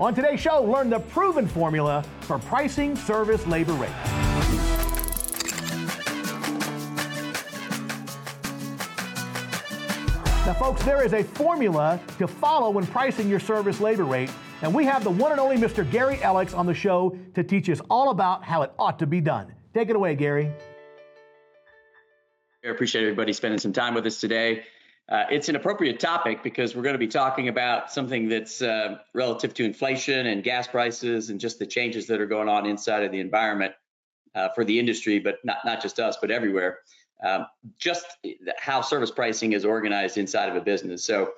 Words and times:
On 0.00 0.14
today's 0.14 0.40
show, 0.40 0.64
learn 0.64 0.88
the 0.88 0.98
proven 0.98 1.46
formula 1.46 2.02
for 2.22 2.38
pricing 2.38 2.96
service 2.96 3.46
labor 3.46 3.74
rates. 3.74 3.92
Now, 10.46 10.54
folks, 10.58 10.82
there 10.84 11.04
is 11.04 11.12
a 11.12 11.22
formula 11.22 12.00
to 12.16 12.26
follow 12.26 12.70
when 12.70 12.86
pricing 12.86 13.28
your 13.28 13.40
service 13.40 13.78
labor 13.78 14.04
rate, 14.04 14.30
and 14.62 14.72
we 14.72 14.86
have 14.86 15.04
the 15.04 15.10
one 15.10 15.32
and 15.32 15.40
only 15.40 15.58
Mr. 15.58 15.88
Gary 15.90 16.22
Alex 16.22 16.54
on 16.54 16.64
the 16.64 16.72
show 16.72 17.14
to 17.34 17.44
teach 17.44 17.68
us 17.68 17.82
all 17.90 18.08
about 18.08 18.42
how 18.42 18.62
it 18.62 18.72
ought 18.78 18.98
to 19.00 19.06
be 19.06 19.20
done. 19.20 19.52
Take 19.74 19.90
it 19.90 19.96
away, 19.96 20.14
Gary. 20.14 20.50
I 22.64 22.68
appreciate 22.68 23.02
everybody 23.02 23.34
spending 23.34 23.58
some 23.58 23.74
time 23.74 23.92
with 23.92 24.06
us 24.06 24.18
today. 24.18 24.64
Uh, 25.10 25.24
it's 25.28 25.48
an 25.48 25.56
appropriate 25.56 25.98
topic 25.98 26.40
because 26.42 26.76
we're 26.76 26.82
going 26.82 26.94
to 26.94 26.98
be 26.98 27.08
talking 27.08 27.48
about 27.48 27.90
something 27.90 28.28
that's 28.28 28.62
uh, 28.62 28.98
relative 29.12 29.52
to 29.52 29.64
inflation 29.64 30.26
and 30.26 30.44
gas 30.44 30.68
prices 30.68 31.30
and 31.30 31.40
just 31.40 31.58
the 31.58 31.66
changes 31.66 32.06
that 32.06 32.20
are 32.20 32.26
going 32.26 32.48
on 32.48 32.64
inside 32.64 33.02
of 33.02 33.10
the 33.10 33.18
environment 33.18 33.74
uh, 34.36 34.48
for 34.54 34.64
the 34.64 34.78
industry, 34.78 35.18
but 35.18 35.38
not, 35.42 35.58
not 35.64 35.82
just 35.82 35.98
us, 35.98 36.16
but 36.20 36.30
everywhere. 36.30 36.78
Um, 37.24 37.46
just 37.78 38.06
how 38.56 38.80
service 38.80 39.10
pricing 39.10 39.52
is 39.52 39.64
organized 39.64 40.16
inside 40.16 40.48
of 40.48 40.54
a 40.54 40.60
business. 40.60 41.04
So, 41.04 41.32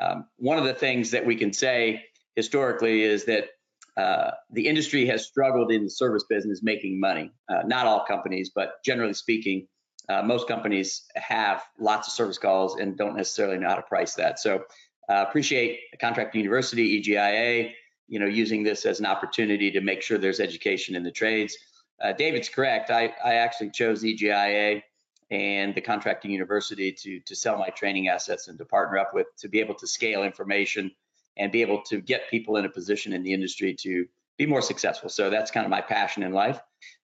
um, 0.00 0.26
one 0.36 0.58
of 0.58 0.64
the 0.64 0.74
things 0.74 1.10
that 1.10 1.26
we 1.26 1.36
can 1.36 1.52
say 1.52 2.04
historically 2.36 3.02
is 3.02 3.24
that 3.24 3.48
uh, 3.96 4.30
the 4.50 4.68
industry 4.68 5.06
has 5.06 5.26
struggled 5.26 5.72
in 5.72 5.84
the 5.84 5.90
service 5.90 6.24
business 6.28 6.62
making 6.62 7.00
money. 7.00 7.32
Uh, 7.48 7.62
not 7.66 7.86
all 7.86 8.04
companies, 8.04 8.50
but 8.54 8.74
generally 8.84 9.14
speaking, 9.14 9.66
uh, 10.08 10.22
most 10.22 10.46
companies 10.46 11.04
have 11.16 11.62
lots 11.78 12.08
of 12.08 12.14
service 12.14 12.38
calls 12.38 12.76
and 12.76 12.96
don't 12.96 13.16
necessarily 13.16 13.58
know 13.58 13.68
how 13.68 13.76
to 13.76 13.82
price 13.82 14.14
that. 14.14 14.38
So 14.38 14.64
uh, 15.08 15.24
appreciate 15.28 15.80
Contracting 16.00 16.40
University, 16.40 17.00
EGIA, 17.00 17.72
you 18.08 18.18
know, 18.18 18.26
using 18.26 18.62
this 18.62 18.86
as 18.86 19.00
an 19.00 19.06
opportunity 19.06 19.70
to 19.72 19.80
make 19.80 20.02
sure 20.02 20.18
there's 20.18 20.40
education 20.40 20.94
in 20.94 21.02
the 21.02 21.10
trades. 21.10 21.56
Uh, 22.00 22.12
David's 22.12 22.48
correct. 22.48 22.90
I, 22.90 23.14
I 23.24 23.34
actually 23.34 23.70
chose 23.70 24.02
EGIA 24.02 24.82
and 25.30 25.74
the 25.74 25.80
Contracting 25.80 26.30
University 26.30 26.92
to, 26.92 27.20
to 27.20 27.34
sell 27.34 27.58
my 27.58 27.68
training 27.70 28.08
assets 28.08 28.48
and 28.48 28.58
to 28.58 28.64
partner 28.64 28.98
up 28.98 29.12
with 29.12 29.26
to 29.38 29.48
be 29.48 29.58
able 29.58 29.74
to 29.74 29.86
scale 29.86 30.22
information 30.22 30.92
and 31.36 31.50
be 31.50 31.62
able 31.62 31.82
to 31.82 32.00
get 32.00 32.30
people 32.30 32.56
in 32.56 32.64
a 32.64 32.68
position 32.68 33.12
in 33.12 33.22
the 33.22 33.32
industry 33.32 33.74
to 33.74 34.06
be 34.38 34.46
more 34.46 34.62
successful. 34.62 35.08
So 35.08 35.30
that's 35.30 35.50
kind 35.50 35.66
of 35.66 35.70
my 35.70 35.80
passion 35.80 36.22
in 36.22 36.32
life. 36.32 36.60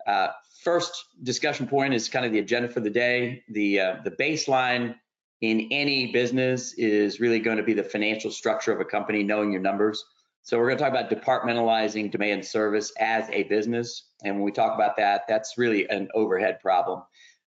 Uh, 0.06 0.28
first 0.62 0.92
discussion 1.22 1.66
point 1.66 1.94
is 1.94 2.08
kind 2.08 2.24
of 2.24 2.32
the 2.32 2.38
agenda 2.38 2.68
for 2.68 2.80
the 2.80 2.90
day. 2.90 3.42
The 3.48 3.80
uh, 3.80 3.96
the 4.04 4.10
baseline 4.10 4.94
in 5.40 5.68
any 5.70 6.12
business 6.12 6.74
is 6.74 7.20
really 7.20 7.40
going 7.40 7.56
to 7.56 7.62
be 7.62 7.74
the 7.74 7.82
financial 7.82 8.30
structure 8.30 8.72
of 8.72 8.80
a 8.80 8.84
company, 8.84 9.22
knowing 9.22 9.52
your 9.52 9.60
numbers. 9.60 10.04
So 10.44 10.58
we're 10.58 10.66
going 10.66 10.78
to 10.78 10.84
talk 10.84 10.92
about 10.92 11.10
departmentalizing 11.10 12.10
demand 12.10 12.44
service 12.44 12.92
as 12.98 13.28
a 13.30 13.44
business, 13.44 14.08
and 14.24 14.36
when 14.36 14.44
we 14.44 14.52
talk 14.52 14.74
about 14.74 14.96
that, 14.96 15.22
that's 15.28 15.56
really 15.56 15.88
an 15.88 16.08
overhead 16.14 16.60
problem. 16.60 17.02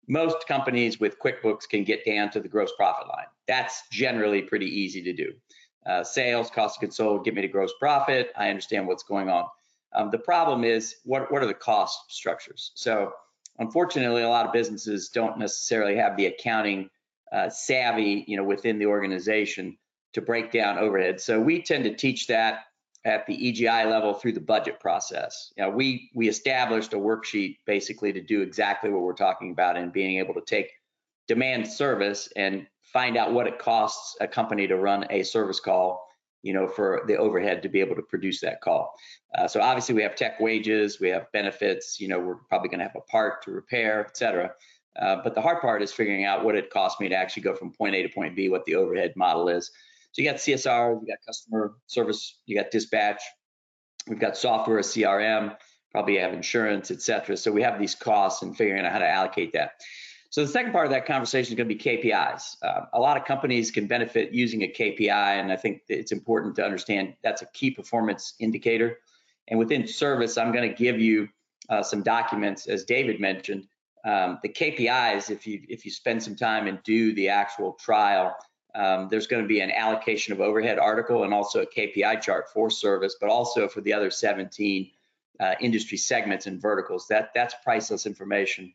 Most 0.08 0.46
companies 0.46 1.00
with 1.00 1.20
QuickBooks 1.20 1.70
can 1.70 1.86
get 1.86 2.06
down 2.06 2.32
to 2.32 2.42
the 2.42 2.50
gross 2.50 2.72
profit 2.76 3.08
line. 3.08 3.28
That's 3.48 3.84
generally 3.92 4.42
pretty 4.42 4.66
easy 4.66 5.02
to 5.04 5.14
do. 5.14 5.34
Uh, 5.86 6.04
sales, 6.04 6.50
cost 6.52 6.78
of 6.78 6.82
goods 6.82 6.98
sold, 6.98 7.24
get 7.24 7.34
me 7.34 7.42
to 7.42 7.48
gross 7.48 7.72
profit. 7.80 8.32
I 8.36 8.50
understand 8.50 8.88
what's 8.88 9.04
going 9.04 9.30
on. 9.30 9.46
Um, 9.94 10.09
the 10.09 10.17
problem 10.17 10.64
is 10.64 10.95
what 11.03 11.31
what 11.31 11.44
are 11.44 11.47
the 11.47 11.53
cost 11.53 12.00
structures? 12.09 12.72
So 12.75 13.14
unfortunately, 13.59 14.23
a 14.23 14.30
lot 14.30 14.45
of 14.45 14.53
businesses 14.53 15.09
don't 15.09 15.38
necessarily 15.38 15.95
have 15.95 16.17
the 16.17 16.28
accounting 16.28 16.89
uh, 17.31 17.50
savvy, 17.50 18.25
you 18.28 18.38
know, 18.38 18.44
within 18.44 18.80
the 18.80 18.86
organization 18.86 19.78
to 20.14 20.22
break 20.22 20.52
down 20.52 20.78
overhead. 20.78 21.22
So 21.22 21.39
we 21.39 21.62
tend 21.62 21.86
to 21.86 21.95
teach 21.95 22.28
that 22.28 22.66
at 23.06 23.25
the 23.25 23.36
EGI 23.36 23.89
level 23.89 24.14
through 24.14 24.34
the 24.34 24.42
budget 24.42 24.80
process. 24.80 25.52
You 25.58 25.64
know, 25.64 25.69
we 25.69 26.09
we 26.14 26.28
established 26.30 26.94
a 26.94 26.97
worksheet 26.97 27.58
basically 27.66 28.14
to 28.14 28.22
do 28.22 28.42
exactly 28.42 28.89
what 28.89 29.02
we're 29.02 29.14
talking 29.14 29.52
about 29.52 29.78
and 29.78 29.92
being 29.92 30.19
able 30.19 30.34
to 30.36 30.42
take 30.45 30.72
demand 31.28 31.68
service 31.68 32.30
and 32.35 32.68
find 32.81 33.18
out 33.18 33.34
what 33.34 33.47
it 33.47 33.57
costs 33.57 34.18
a 34.19 34.28
company 34.28 34.68
to 34.68 34.75
run 34.75 35.06
a 35.09 35.24
service 35.24 35.59
call 35.59 36.06
you 36.44 36.53
know, 36.53 36.68
for 36.68 37.03
the 37.07 37.18
overhead 37.18 37.62
to 37.63 37.69
be 37.69 37.79
able 37.79 37.96
to 37.96 38.02
produce 38.02 38.41
that 38.41 38.62
call. 38.62 38.94
Uh, 39.38 39.47
so 39.47 39.62
obviously 39.62 39.96
we 39.96 40.02
have 40.02 40.16
tech 40.16 40.40
wages, 40.40 41.00
we 41.00 41.09
have 41.09 41.31
benefits, 41.31 42.00
you 42.00 42.07
know, 42.07 42.19
we're 42.19 42.35
probably 42.35 42.69
going 42.69 42.79
to 42.79 42.85
have 42.85 42.96
a 42.96 43.12
part 43.12 43.44
to 43.44 43.52
repair, 43.52 44.06
et 44.06 44.18
cetera. 44.18 44.51
Uh, 45.00 45.18
but 45.24 45.35
the 45.35 45.41
hard 45.41 45.62
part 45.62 45.81
is 45.81 45.91
figuring 45.91 46.25
out 46.25 46.44
what 46.44 46.56
it 46.56 46.69
costs 46.69 47.00
me 47.00 47.07
to 47.07 47.16
actually 47.16 47.44
go 47.44 47.56
from 47.56 47.72
point 47.72 47.96
A 47.96 48.03
to 48.03 48.09
point 48.09 48.35
B, 48.35 48.50
what 48.50 48.66
the 48.66 48.75
overhead 48.75 49.13
model 49.16 49.47
is. 49.47 49.72
So 50.12 50.22
you 50.22 50.30
got 50.30 50.38
CSR, 50.38 51.00
you 51.01 51.07
got 51.07 51.25
customer 51.25 51.75
service, 51.88 52.40
you 52.46 52.57
got 52.57 52.72
dispatch, 52.72 53.22
we've 54.07 54.19
got 54.19 54.35
software, 54.35 54.80
a 54.80 54.81
CRM, 54.81 55.56
probably 55.91 56.18
have 56.18 56.34
insurance, 56.34 56.91
et 56.91 57.01
cetera. 57.01 57.38
So 57.38 57.51
we 57.51 57.62
have 57.62 57.80
these 57.80 57.96
costs 57.96 58.41
and 58.41 58.56
figuring 58.56 58.85
out 58.85 58.91
how 58.91 59.00
to 59.00 59.09
allocate 59.09 59.53
that. 59.53 59.72
So 60.31 60.42
the 60.46 60.47
second 60.47 60.72
part 60.72 60.86
of 60.86 60.92
that 60.92 61.06
conversation 61.06 61.52
is 61.52 61.58
going 61.58 61.68
to 61.68 61.75
be 61.75 61.81
KPIs. 61.81 62.56
Uh, 62.64 62.86
a 62.94 63.00
lot 63.02 63.18
of 63.18 63.25
companies 63.25 63.69
can 63.69 63.88
benefit 63.88 64.31
using 64.31 64.64
a 64.64 64.68
KPI, 64.68 65.09
and 65.12 65.52
I 65.52 65.58
think 65.58 65.81
it's 65.90 66.14
important 66.14 66.56
to 66.56 66.64
understand 66.64 67.16
that's 67.22 67.42
a 67.42 67.47
key 67.47 67.69
performance 67.69 68.34
indicator. 68.40 69.00
And 69.50 69.59
within 69.59 69.86
service, 69.86 70.38
I'm 70.38 70.53
going 70.53 70.69
to 70.69 70.74
give 70.74 71.02
you 71.02 71.28
uh, 71.68 71.84
some 71.84 72.02
documents, 72.02 72.68
as 72.68 72.86
David 72.86 73.19
mentioned. 73.19 73.68
Um, 74.06 74.40
the 74.42 74.47
KPIs, 74.47 75.30
if 75.30 75.46
you 75.46 75.64
if 75.68 75.84
you 75.84 75.92
spend 75.92 76.24
some 76.24 76.38
time 76.38 76.68
and 76.68 76.81
do 76.84 77.13
the 77.13 77.28
actual 77.28 77.74
trial, 77.74 78.34
um, 78.74 79.09
there's 79.12 79.28
going 79.28 79.44
to 79.44 79.50
be 79.50 79.59
an 79.59 79.69
allocation 79.69 80.31
of 80.31 80.40
overhead 80.40 80.80
article 80.80 81.25
and 81.25 81.34
also 81.34 81.63
a 81.63 81.68
KPI 81.68 82.22
chart 82.22 82.46
for 82.53 82.69
service, 82.69 83.18
but 83.19 83.30
also 83.30 83.68
for 83.68 83.81
the 83.81 83.92
other 83.92 84.09
17 84.09 84.92
uh, 85.42 85.56
industry 85.59 85.98
segments 85.98 86.48
and 86.48 86.62
verticals. 86.62 87.08
That 87.09 87.31
that's 87.36 87.53
priceless 87.66 88.06
information 88.06 88.74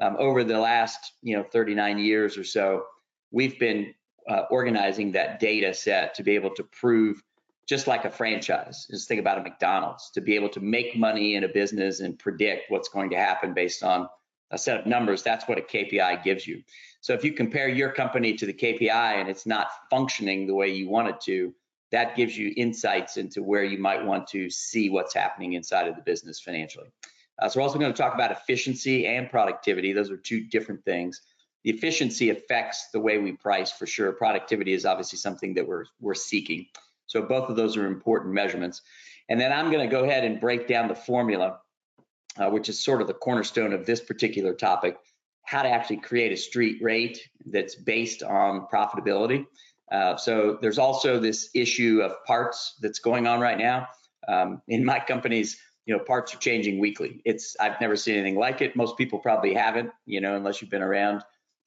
um, 0.00 0.16
over 0.18 0.44
the 0.44 0.58
last 0.58 1.12
you 1.22 1.36
know 1.36 1.42
39 1.42 1.98
years 1.98 2.36
or 2.36 2.44
so, 2.44 2.84
we've 3.30 3.58
been 3.58 3.94
uh, 4.28 4.42
organizing 4.50 5.12
that 5.12 5.40
data 5.40 5.72
set 5.72 6.14
to 6.14 6.22
be 6.22 6.34
able 6.34 6.50
to 6.54 6.64
prove 6.64 7.22
just 7.66 7.86
like 7.86 8.04
a 8.04 8.10
franchise. 8.10 8.86
Just 8.90 9.08
think 9.08 9.20
about 9.20 9.38
a 9.38 9.42
McDonald's 9.42 10.10
to 10.10 10.20
be 10.20 10.34
able 10.34 10.48
to 10.50 10.60
make 10.60 10.96
money 10.96 11.34
in 11.34 11.44
a 11.44 11.48
business 11.48 12.00
and 12.00 12.18
predict 12.18 12.70
what's 12.70 12.88
going 12.88 13.10
to 13.10 13.16
happen 13.16 13.54
based 13.54 13.82
on 13.82 14.08
a 14.52 14.58
set 14.58 14.78
of 14.78 14.86
numbers. 14.86 15.22
That's 15.22 15.48
what 15.48 15.58
a 15.58 15.62
KPI 15.62 16.22
gives 16.22 16.46
you. 16.46 16.62
So 17.00 17.12
if 17.12 17.24
you 17.24 17.32
compare 17.32 17.68
your 17.68 17.92
company 17.92 18.34
to 18.34 18.46
the 18.46 18.52
KPI 18.52 19.20
and 19.20 19.28
it's 19.28 19.46
not 19.46 19.68
functioning 19.90 20.46
the 20.46 20.54
way 20.54 20.68
you 20.68 20.88
want 20.88 21.08
it 21.08 21.20
to, 21.22 21.52
that 21.92 22.16
gives 22.16 22.36
you 22.36 22.52
insights 22.56 23.16
into 23.16 23.42
where 23.42 23.64
you 23.64 23.78
might 23.78 24.04
want 24.04 24.26
to 24.28 24.50
see 24.50 24.90
what's 24.90 25.14
happening 25.14 25.54
inside 25.54 25.88
of 25.88 25.96
the 25.96 26.02
business 26.02 26.40
financially. 26.40 26.88
Uh, 27.38 27.48
so 27.48 27.60
we're 27.60 27.64
also 27.64 27.78
going 27.78 27.92
to 27.92 27.96
talk 27.96 28.14
about 28.14 28.30
efficiency 28.30 29.06
and 29.06 29.30
productivity. 29.30 29.92
Those 29.92 30.10
are 30.10 30.16
two 30.16 30.44
different 30.44 30.84
things. 30.84 31.20
The 31.64 31.70
efficiency 31.70 32.30
affects 32.30 32.88
the 32.92 33.00
way 33.00 33.18
we 33.18 33.32
price 33.32 33.72
for 33.72 33.86
sure. 33.86 34.12
Productivity 34.12 34.72
is 34.72 34.86
obviously 34.86 35.18
something 35.18 35.54
that 35.54 35.66
we're 35.66 35.84
we're 36.00 36.14
seeking. 36.14 36.66
So 37.06 37.22
both 37.22 37.50
of 37.50 37.56
those 37.56 37.76
are 37.76 37.86
important 37.86 38.34
measurements. 38.34 38.82
And 39.28 39.40
then 39.40 39.52
I'm 39.52 39.70
going 39.70 39.88
to 39.88 39.90
go 39.90 40.04
ahead 40.04 40.24
and 40.24 40.40
break 40.40 40.68
down 40.68 40.88
the 40.88 40.94
formula, 40.94 41.58
uh, 42.38 42.50
which 42.50 42.68
is 42.68 42.82
sort 42.82 43.00
of 43.00 43.08
the 43.08 43.14
cornerstone 43.14 43.72
of 43.72 43.86
this 43.86 44.00
particular 44.00 44.54
topic, 44.54 44.96
how 45.42 45.62
to 45.62 45.68
actually 45.68 45.98
create 45.98 46.32
a 46.32 46.36
street 46.36 46.82
rate 46.82 47.28
that's 47.46 47.74
based 47.74 48.22
on 48.22 48.66
profitability. 48.72 49.46
Uh, 49.90 50.16
so 50.16 50.58
there's 50.60 50.78
also 50.78 51.20
this 51.20 51.50
issue 51.54 52.00
of 52.02 52.24
parts 52.24 52.74
that's 52.80 52.98
going 52.98 53.26
on 53.26 53.40
right 53.40 53.58
now. 53.58 53.88
Um, 54.28 54.62
in 54.66 54.84
my 54.84 54.98
company's 54.98 55.56
you 55.86 55.96
know 55.96 56.02
parts 56.02 56.34
are 56.34 56.38
changing 56.38 56.78
weekly. 56.78 57.22
It's 57.24 57.56
i've 57.58 57.80
never 57.80 57.96
seen 57.96 58.16
anything 58.16 58.38
like 58.38 58.60
it. 58.60 58.76
Most 58.76 58.98
people 58.98 59.18
probably 59.18 59.54
haven't 59.54 59.90
you 60.04 60.20
know 60.20 60.36
unless 60.36 60.60
you've 60.60 60.70
been 60.70 60.82
around 60.82 61.22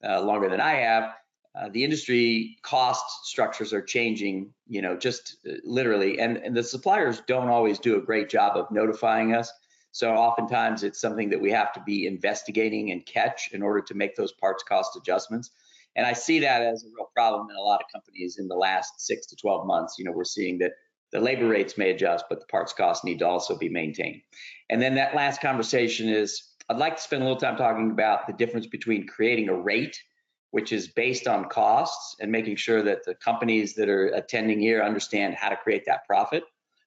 uh, 0.06 0.20
longer 0.20 0.48
than 0.48 0.60
i 0.60 0.72
have. 0.72 1.14
Uh, 1.58 1.68
the 1.72 1.82
industry 1.82 2.56
cost 2.62 3.26
structures 3.26 3.72
are 3.72 3.82
changing 3.82 4.52
you 4.68 4.82
know 4.82 4.96
just 4.96 5.38
uh, 5.48 5.54
literally. 5.64 6.20
And, 6.20 6.36
and 6.36 6.56
the 6.56 6.62
suppliers 6.62 7.22
don't 7.26 7.48
always 7.48 7.78
do 7.78 7.96
a 7.96 8.00
great 8.00 8.28
job 8.28 8.56
of 8.56 8.70
notifying 8.70 9.34
us. 9.34 9.50
So 9.92 10.12
oftentimes 10.14 10.84
it's 10.84 11.00
something 11.00 11.30
that 11.30 11.40
we 11.40 11.50
have 11.50 11.72
to 11.72 11.82
be 11.84 12.06
investigating 12.06 12.92
and 12.92 13.04
catch 13.04 13.50
in 13.52 13.62
order 13.62 13.80
to 13.80 13.94
make 13.94 14.14
those 14.14 14.32
parts 14.32 14.62
cost 14.62 14.96
adjustments. 14.96 15.50
And 15.96 16.06
i 16.06 16.12
see 16.12 16.38
that 16.40 16.62
as 16.62 16.84
a 16.84 16.88
real 16.88 17.10
problem 17.14 17.48
in 17.50 17.56
a 17.56 17.62
lot 17.62 17.80
of 17.80 17.90
companies 17.92 18.36
in 18.38 18.46
the 18.48 18.54
last 18.54 19.00
six 19.00 19.26
to 19.28 19.36
12 19.36 19.66
months. 19.66 19.98
You 19.98 20.04
know 20.04 20.12
we're 20.12 20.24
seeing 20.24 20.58
that 20.58 20.72
the 21.12 21.20
labor 21.20 21.48
rates 21.48 21.76
may 21.76 21.90
adjust, 21.90 22.26
but 22.28 22.40
the 22.40 22.46
parts 22.46 22.72
costs 22.72 23.04
need 23.04 23.18
to 23.18 23.26
also 23.26 23.56
be 23.56 23.68
maintained. 23.68 24.22
And 24.68 24.80
then 24.80 24.94
that 24.94 25.14
last 25.14 25.40
conversation 25.40 26.08
is 26.08 26.42
I'd 26.68 26.78
like 26.78 26.96
to 26.96 27.02
spend 27.02 27.22
a 27.22 27.24
little 27.24 27.40
time 27.40 27.56
talking 27.56 27.90
about 27.90 28.28
the 28.28 28.32
difference 28.32 28.66
between 28.66 29.06
creating 29.06 29.48
a 29.48 29.54
rate, 29.54 30.00
which 30.52 30.72
is 30.72 30.86
based 30.86 31.26
on 31.26 31.48
costs, 31.48 32.14
and 32.20 32.30
making 32.30 32.56
sure 32.56 32.82
that 32.82 33.04
the 33.04 33.16
companies 33.16 33.74
that 33.74 33.88
are 33.88 34.06
attending 34.08 34.60
here 34.60 34.82
understand 34.82 35.34
how 35.34 35.48
to 35.48 35.56
create 35.56 35.84
that 35.86 36.06
profit, 36.06 36.44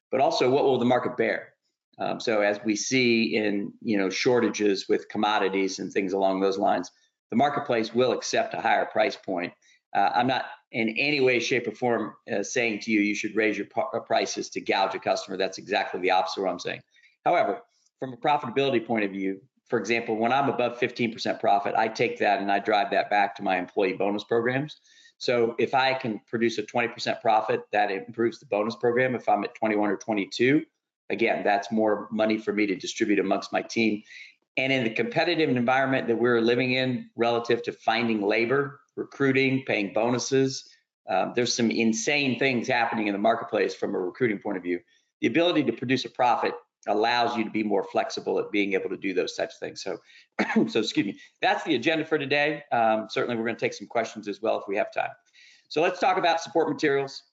but 0.09 0.21
also 0.21 0.49
what 0.49 0.63
will 0.63 0.79
the 0.79 0.85
market 0.85 1.17
bear. 1.17 1.53
Um, 1.99 2.19
so 2.19 2.41
as 2.41 2.59
we 2.63 2.75
see 2.75 3.35
in 3.35 3.73
you 3.81 3.97
know 3.97 4.09
shortages 4.09 4.87
with 4.87 5.09
commodities 5.09 5.79
and 5.79 5.91
things 5.91 6.13
along 6.13 6.39
those 6.39 6.57
lines, 6.57 6.89
the 7.29 7.35
marketplace 7.35 7.93
will 7.93 8.13
accept 8.13 8.53
a 8.53 8.61
higher 8.61 8.85
price 8.85 9.17
point 9.17 9.53
Uh, 9.93 10.09
I'm 10.15 10.27
not 10.27 10.45
in 10.71 10.89
any 10.97 11.21
way, 11.21 11.39
shape, 11.39 11.67
or 11.67 11.71
form 11.71 12.13
uh, 12.31 12.43
saying 12.43 12.79
to 12.79 12.91
you 12.91 13.01
you 13.01 13.15
should 13.15 13.35
raise 13.35 13.57
your 13.57 13.67
uh, 13.75 13.99
prices 13.99 14.49
to 14.49 14.61
gouge 14.61 14.95
a 14.95 14.99
customer. 14.99 15.37
That's 15.37 15.57
exactly 15.57 16.01
the 16.01 16.11
opposite 16.11 16.39
of 16.39 16.45
what 16.45 16.51
I'm 16.51 16.59
saying. 16.59 16.81
However, 17.25 17.61
from 17.99 18.13
a 18.13 18.17
profitability 18.17 18.85
point 18.85 19.05
of 19.05 19.11
view, 19.11 19.39
for 19.69 19.79
example, 19.79 20.17
when 20.17 20.33
I'm 20.33 20.49
above 20.49 20.79
15% 20.79 21.39
profit, 21.39 21.73
I 21.75 21.87
take 21.87 22.19
that 22.19 22.41
and 22.41 22.51
I 22.51 22.59
drive 22.59 22.91
that 22.91 23.09
back 23.09 23.35
to 23.37 23.43
my 23.43 23.57
employee 23.57 23.93
bonus 23.93 24.23
programs. 24.23 24.77
So 25.17 25.55
if 25.57 25.73
I 25.73 25.93
can 25.93 26.19
produce 26.27 26.57
a 26.57 26.63
20% 26.63 27.21
profit, 27.21 27.61
that 27.71 27.91
improves 27.91 28.39
the 28.39 28.45
bonus 28.47 28.75
program. 28.75 29.15
If 29.15 29.29
I'm 29.29 29.43
at 29.43 29.55
21 29.55 29.89
or 29.89 29.95
22, 29.95 30.63
again, 31.09 31.43
that's 31.43 31.71
more 31.71 32.07
money 32.11 32.37
for 32.37 32.51
me 32.51 32.65
to 32.65 32.75
distribute 32.75 33.19
amongst 33.19 33.53
my 33.53 33.61
team. 33.61 34.03
And 34.57 34.73
in 34.73 34.83
the 34.83 34.89
competitive 34.89 35.49
environment 35.49 36.07
that 36.07 36.17
we're 36.17 36.41
living 36.41 36.73
in 36.73 37.09
relative 37.15 37.63
to 37.63 37.71
finding 37.71 38.21
labor, 38.21 38.81
recruiting, 38.95 39.63
paying 39.65 39.93
bonuses, 39.93 40.69
um, 41.09 41.33
there's 41.35 41.53
some 41.53 41.69
insane 41.69 42.39
things 42.39 42.67
happening 42.67 43.07
in 43.07 43.13
the 43.13 43.19
marketplace 43.19 43.75
from 43.75 43.93
a 43.95 43.99
recruiting 43.99 44.39
point 44.39 44.57
of 44.57 44.63
view. 44.63 44.79
The 45.21 45.27
ability 45.27 45.63
to 45.63 45.73
produce 45.73 46.05
a 46.05 46.09
profit 46.09 46.53
allows 46.87 47.37
you 47.37 47.43
to 47.43 47.49
be 47.49 47.63
more 47.63 47.83
flexible 47.83 48.39
at 48.39 48.51
being 48.51 48.73
able 48.73 48.89
to 48.89 48.97
do 48.97 49.13
those 49.13 49.35
types 49.35 49.55
of 49.55 49.59
things. 49.59 49.83
So, 49.83 49.97
so 50.67 50.79
excuse 50.79 51.05
me. 51.05 51.17
That's 51.41 51.63
the 51.63 51.75
agenda 51.75 52.05
for 52.05 52.17
today. 52.17 52.63
Um, 52.71 53.07
certainly, 53.09 53.35
we're 53.35 53.45
going 53.45 53.55
to 53.55 53.59
take 53.59 53.73
some 53.73 53.87
questions 53.87 54.27
as 54.27 54.41
well 54.41 54.59
if 54.59 54.63
we 54.67 54.75
have 54.77 54.93
time. 54.93 55.11
So 55.69 55.81
let's 55.81 55.99
talk 55.99 56.17
about 56.17 56.41
support 56.41 56.69
materials. 56.69 57.23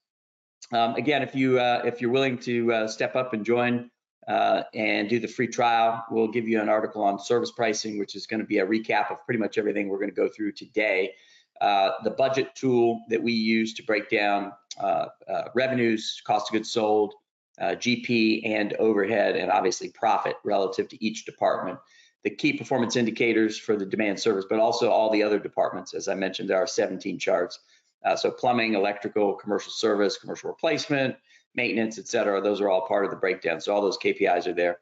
Um, 0.72 0.94
again, 0.94 1.22
if 1.22 1.34
you 1.34 1.58
uh, 1.58 1.82
if 1.84 2.00
you're 2.00 2.10
willing 2.10 2.38
to 2.38 2.72
uh, 2.72 2.88
step 2.88 3.16
up 3.16 3.32
and 3.32 3.44
join 3.44 3.90
uh, 4.28 4.62
and 4.72 5.08
do 5.08 5.18
the 5.18 5.26
free 5.26 5.48
trial, 5.48 6.04
we'll 6.10 6.28
give 6.28 6.46
you 6.46 6.60
an 6.60 6.68
article 6.68 7.02
on 7.02 7.18
service 7.18 7.50
pricing, 7.50 7.98
which 7.98 8.14
is 8.14 8.26
going 8.26 8.40
to 8.40 8.46
be 8.46 8.58
a 8.58 8.66
recap 8.66 9.10
of 9.10 9.24
pretty 9.24 9.40
much 9.40 9.58
everything 9.58 9.88
we're 9.88 9.98
going 9.98 10.10
to 10.10 10.14
go 10.14 10.28
through 10.28 10.52
today. 10.52 11.12
Uh, 11.60 11.92
the 12.04 12.10
budget 12.10 12.54
tool 12.54 13.02
that 13.08 13.22
we 13.22 13.32
use 13.32 13.74
to 13.74 13.82
break 13.82 14.08
down 14.08 14.52
uh, 14.78 15.06
uh, 15.28 15.42
revenues, 15.54 16.22
cost 16.26 16.48
of 16.48 16.54
goods 16.54 16.70
sold, 16.70 17.12
uh, 17.60 17.74
GP 17.74 18.46
and 18.46 18.72
overhead, 18.74 19.36
and 19.36 19.50
obviously 19.50 19.90
profit 19.90 20.36
relative 20.44 20.88
to 20.88 21.04
each 21.04 21.26
department. 21.26 21.78
The 22.22 22.30
key 22.30 22.54
performance 22.54 22.96
indicators 22.96 23.58
for 23.58 23.76
the 23.76 23.84
demand 23.84 24.18
service, 24.18 24.46
but 24.48 24.58
also 24.58 24.90
all 24.90 25.10
the 25.10 25.22
other 25.22 25.38
departments. 25.38 25.92
As 25.94 26.08
I 26.08 26.14
mentioned, 26.14 26.48
there 26.48 26.58
are 26.58 26.66
17 26.66 27.18
charts. 27.18 27.58
Uh, 28.04 28.16
so 28.16 28.30
plumbing, 28.30 28.74
electrical, 28.74 29.34
commercial 29.34 29.72
service, 29.72 30.16
commercial 30.16 30.48
replacement, 30.48 31.16
maintenance, 31.54 31.98
et 31.98 32.08
cetera, 32.08 32.40
those 32.40 32.60
are 32.60 32.70
all 32.70 32.86
part 32.86 33.04
of 33.04 33.10
the 33.10 33.16
breakdown. 33.16 33.60
So 33.60 33.74
all 33.74 33.82
those 33.82 33.98
KPIs 33.98 34.46
are 34.46 34.54
there. 34.54 34.78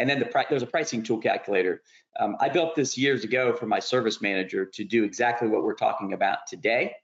And 0.00 0.08
then 0.08 0.18
the 0.18 0.46
there's 0.48 0.62
a 0.62 0.66
pricing 0.66 1.02
tool 1.02 1.18
calculator. 1.18 1.82
Um, 2.18 2.36
I 2.40 2.48
built 2.48 2.74
this 2.74 2.96
years 2.96 3.22
ago 3.22 3.54
for 3.54 3.66
my 3.66 3.78
service 3.78 4.20
manager 4.20 4.64
to 4.64 4.84
do 4.84 5.04
exactly 5.04 5.48
what 5.48 5.62
we're 5.62 5.74
talking 5.74 6.12
about 6.12 6.46
today. 6.48 6.94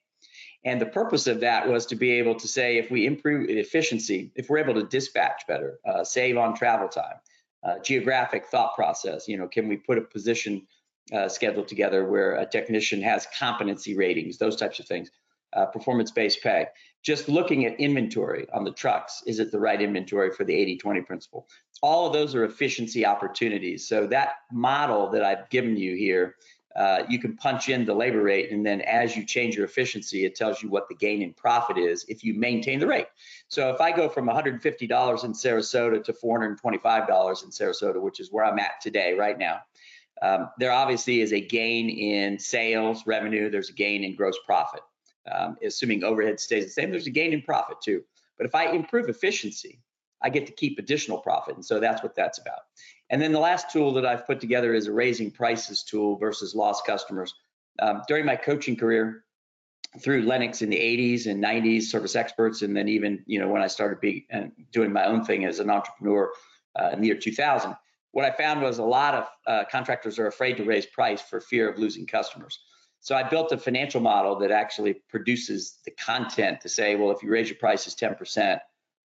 And 0.64 0.80
the 0.80 0.86
purpose 0.86 1.26
of 1.26 1.40
that 1.40 1.68
was 1.68 1.86
to 1.86 1.96
be 1.96 2.12
able 2.12 2.34
to 2.36 2.48
say 2.48 2.78
if 2.78 2.90
we 2.90 3.06
improve 3.06 3.48
efficiency, 3.48 4.32
if 4.34 4.48
we're 4.48 4.58
able 4.58 4.74
to 4.74 4.84
dispatch 4.84 5.42
better, 5.46 5.78
uh, 5.86 6.02
save 6.02 6.36
on 6.36 6.56
travel 6.56 6.88
time, 6.88 7.16
uh, 7.62 7.78
geographic 7.80 8.46
thought 8.46 8.74
process, 8.74 9.28
you 9.28 9.36
know, 9.36 9.46
can 9.46 9.68
we 9.68 9.76
put 9.76 9.98
a 9.98 10.00
position 10.00 10.66
uh, 11.12 11.28
schedule 11.28 11.64
together 11.64 12.04
where 12.04 12.36
a 12.36 12.46
technician 12.46 13.00
has 13.02 13.28
competency 13.38 13.96
ratings, 13.96 14.38
those 14.38 14.56
types 14.56 14.80
of 14.80 14.86
things, 14.86 15.10
uh, 15.52 15.66
performance 15.66 16.10
based 16.10 16.42
pay. 16.42 16.66
Just 17.06 17.28
looking 17.28 17.66
at 17.66 17.78
inventory 17.78 18.48
on 18.52 18.64
the 18.64 18.72
trucks, 18.72 19.22
is 19.26 19.38
it 19.38 19.52
the 19.52 19.60
right 19.60 19.80
inventory 19.80 20.32
for 20.32 20.42
the 20.42 20.52
80 20.52 20.78
20 20.78 21.02
principle? 21.02 21.48
All 21.80 22.08
of 22.08 22.12
those 22.12 22.34
are 22.34 22.44
efficiency 22.44 23.06
opportunities. 23.06 23.86
So 23.88 24.08
that 24.08 24.30
model 24.50 25.08
that 25.10 25.22
I've 25.22 25.48
given 25.48 25.76
you 25.76 25.94
here 25.94 26.34
uh, 26.74 27.04
you 27.08 27.18
can 27.18 27.36
punch 27.36 27.70
in 27.70 27.86
the 27.86 27.94
labor 27.94 28.22
rate, 28.22 28.52
and 28.52 28.66
then 28.66 28.82
as 28.82 29.16
you 29.16 29.24
change 29.24 29.56
your 29.56 29.64
efficiency, 29.64 30.26
it 30.26 30.34
tells 30.34 30.62
you 30.62 30.68
what 30.68 30.86
the 30.90 30.94
gain 30.94 31.22
in 31.22 31.32
profit 31.32 31.78
is 31.78 32.04
if 32.06 32.22
you 32.22 32.34
maintain 32.34 32.78
the 32.78 32.86
rate. 32.86 33.06
So 33.48 33.70
if 33.70 33.80
I 33.80 33.92
go 33.92 34.10
from 34.10 34.28
$150 34.28 34.60
in 34.60 35.32
Sarasota 35.32 36.04
to 36.04 36.12
$425 36.12 37.44
in 37.44 37.50
Sarasota, 37.50 38.02
which 38.02 38.20
is 38.20 38.30
where 38.30 38.44
I'm 38.44 38.58
at 38.58 38.82
today, 38.82 39.14
right 39.14 39.38
now, 39.38 39.60
um, 40.20 40.50
there 40.58 40.72
obviously 40.72 41.22
is 41.22 41.32
a 41.32 41.40
gain 41.40 41.88
in 41.88 42.38
sales 42.38 43.06
revenue. 43.06 43.48
There's 43.48 43.70
a 43.70 43.74
gain 43.74 44.04
in 44.04 44.14
gross 44.14 44.36
profit. 44.44 44.82
Um, 45.32 45.56
assuming 45.64 46.04
overhead 46.04 46.38
stays 46.40 46.64
the 46.64 46.70
same, 46.70 46.90
there's 46.90 47.06
a 47.06 47.10
gain 47.10 47.32
in 47.32 47.42
profit 47.42 47.80
too. 47.82 48.02
But 48.38 48.46
if 48.46 48.54
I 48.54 48.70
improve 48.70 49.08
efficiency, 49.08 49.80
I 50.22 50.30
get 50.30 50.46
to 50.46 50.52
keep 50.52 50.78
additional 50.78 51.18
profit. 51.18 51.56
And 51.56 51.64
so 51.64 51.80
that's 51.80 52.02
what 52.02 52.14
that's 52.14 52.38
about. 52.38 52.60
And 53.10 53.20
then 53.20 53.32
the 53.32 53.40
last 53.40 53.70
tool 53.70 53.92
that 53.94 54.06
I've 54.06 54.26
put 54.26 54.40
together 54.40 54.74
is 54.74 54.86
a 54.86 54.92
raising 54.92 55.30
prices 55.30 55.82
tool 55.82 56.16
versus 56.16 56.54
lost 56.54 56.86
customers. 56.86 57.34
Um, 57.78 58.02
during 58.08 58.24
my 58.24 58.36
coaching 58.36 58.76
career, 58.76 59.24
through 60.00 60.22
Lennox 60.22 60.62
in 60.62 60.68
the 60.68 60.76
80s 60.76 61.26
and 61.26 61.42
90s, 61.42 61.84
service 61.84 62.16
experts, 62.16 62.62
and 62.62 62.76
then 62.76 62.88
even 62.88 63.22
you 63.26 63.38
know 63.38 63.48
when 63.48 63.62
I 63.62 63.66
started 63.66 64.00
being, 64.00 64.24
uh, 64.32 64.46
doing 64.72 64.92
my 64.92 65.06
own 65.06 65.24
thing 65.24 65.44
as 65.44 65.58
an 65.58 65.70
entrepreneur 65.70 66.30
uh, 66.78 66.90
in 66.92 67.00
the 67.00 67.06
year 67.06 67.16
2000, 67.16 67.74
what 68.12 68.24
I 68.24 68.30
found 68.30 68.62
was 68.62 68.78
a 68.78 68.84
lot 68.84 69.14
of 69.14 69.28
uh, 69.46 69.64
contractors 69.70 70.18
are 70.18 70.26
afraid 70.26 70.56
to 70.56 70.64
raise 70.64 70.86
price 70.86 71.20
for 71.20 71.40
fear 71.40 71.68
of 71.68 71.78
losing 71.78 72.06
customers. 72.06 72.58
So 73.06 73.14
I 73.14 73.22
built 73.22 73.52
a 73.52 73.56
financial 73.56 74.00
model 74.00 74.34
that 74.40 74.50
actually 74.50 74.94
produces 75.08 75.78
the 75.84 75.92
content 75.92 76.60
to 76.62 76.68
say, 76.68 76.96
well, 76.96 77.12
if 77.12 77.22
you 77.22 77.30
raise 77.30 77.48
your 77.48 77.56
prices 77.56 77.94
10%, 77.94 78.58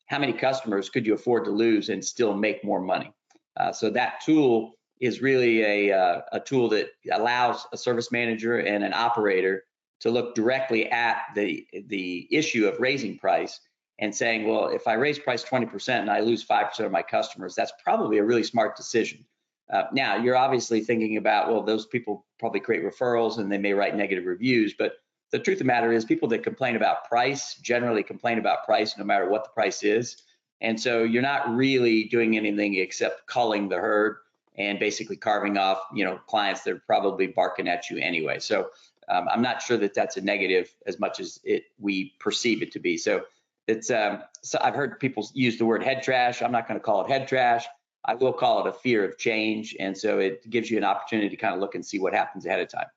how 0.07 0.17
many 0.17 0.33
customers 0.33 0.89
could 0.89 1.05
you 1.05 1.13
afford 1.13 1.45
to 1.45 1.51
lose 1.51 1.89
and 1.89 2.03
still 2.03 2.33
make 2.33 2.63
more 2.63 2.81
money? 2.81 3.13
Uh, 3.55 3.71
so 3.71 3.91
that 3.91 4.19
tool 4.25 4.71
is 4.99 5.21
really 5.21 5.61
a, 5.61 5.95
uh, 5.95 6.21
a 6.31 6.39
tool 6.39 6.67
that 6.69 6.89
allows 7.11 7.67
a 7.73 7.77
service 7.77 8.11
manager 8.11 8.57
and 8.57 8.83
an 8.83 8.91
operator 8.91 9.65
to 9.99 10.09
look 10.09 10.33
directly 10.33 10.89
at 10.89 11.21
the 11.35 11.67
the 11.85 12.27
issue 12.31 12.67
of 12.67 12.79
raising 12.79 13.19
price 13.19 13.59
and 13.99 14.15
saying, 14.15 14.47
well, 14.47 14.69
if 14.69 14.87
I 14.87 14.93
raise 14.93 15.19
price 15.19 15.43
20% 15.43 15.89
and 15.89 16.09
I 16.09 16.21
lose 16.21 16.43
5% 16.43 16.79
of 16.79 16.91
my 16.91 17.03
customers, 17.03 17.53
that's 17.53 17.73
probably 17.83 18.17
a 18.17 18.23
really 18.23 18.41
smart 18.41 18.75
decision. 18.75 19.23
Uh, 19.71 19.83
now, 19.93 20.17
you're 20.17 20.35
obviously 20.35 20.81
thinking 20.81 21.17
about, 21.17 21.49
well, 21.49 21.63
those 21.63 21.85
people 21.85 22.25
probably 22.39 22.59
create 22.59 22.83
referrals 22.83 23.37
and 23.37 23.51
they 23.51 23.57
may 23.57 23.73
write 23.73 23.95
negative 23.95 24.25
reviews, 24.25 24.73
but 24.77 24.95
the 25.31 25.39
truth 25.39 25.55
of 25.55 25.59
the 25.59 25.65
matter 25.65 25.93
is 25.93 26.03
people 26.03 26.27
that 26.27 26.43
complain 26.43 26.75
about 26.75 27.07
price 27.07 27.55
generally 27.55 28.03
complain 28.03 28.37
about 28.37 28.65
price 28.65 28.97
no 28.97 29.05
matter 29.05 29.29
what 29.29 29.45
the 29.45 29.49
price 29.51 29.81
is. 29.83 30.21
And 30.59 30.79
so 30.79 31.03
you're 31.03 31.21
not 31.21 31.55
really 31.55 32.03
doing 32.03 32.37
anything 32.37 32.75
except 32.75 33.25
culling 33.27 33.69
the 33.69 33.77
herd 33.77 34.17
and 34.57 34.77
basically 34.77 35.15
carving 35.15 35.57
off, 35.57 35.79
you 35.93 36.03
know, 36.03 36.19
clients 36.27 36.61
that 36.63 36.73
are 36.73 36.83
probably 36.85 37.27
barking 37.27 37.69
at 37.69 37.89
you 37.89 37.97
anyway. 37.97 38.39
So 38.39 38.69
um, 39.07 39.27
I'm 39.31 39.41
not 39.41 39.61
sure 39.61 39.77
that 39.77 39.93
that's 39.93 40.17
a 40.17 40.21
negative 40.21 40.69
as 40.85 40.99
much 40.99 41.19
as 41.19 41.39
it 41.43 41.63
we 41.79 42.13
perceive 42.19 42.61
it 42.61 42.73
to 42.73 42.79
be. 42.79 42.97
So 42.97 43.23
it's 43.67 43.89
um, 43.89 44.23
so 44.41 44.59
I've 44.61 44.75
heard 44.75 44.99
people 44.99 45.27
use 45.33 45.57
the 45.57 45.65
word 45.65 45.81
head 45.81 46.03
trash. 46.03 46.41
I'm 46.41 46.51
not 46.51 46.67
going 46.67 46.79
to 46.79 46.83
call 46.83 47.05
it 47.05 47.09
head 47.09 47.27
trash. 47.27 47.65
I 48.05 48.15
will 48.15 48.33
call 48.33 48.65
it 48.65 48.69
a 48.69 48.73
fear 48.73 49.05
of 49.05 49.17
change, 49.17 49.75
and 49.79 49.97
so 49.97 50.19
it 50.19 50.49
gives 50.49 50.71
you 50.71 50.77
an 50.77 50.83
opportunity 50.83 51.29
to 51.29 51.35
kind 51.35 51.53
of 51.53 51.59
look 51.59 51.75
and 51.75 51.85
see 51.85 51.99
what 51.99 52.13
happens 52.13 52.45
ahead 52.45 52.59
of 52.59 52.67
time. 52.67 52.87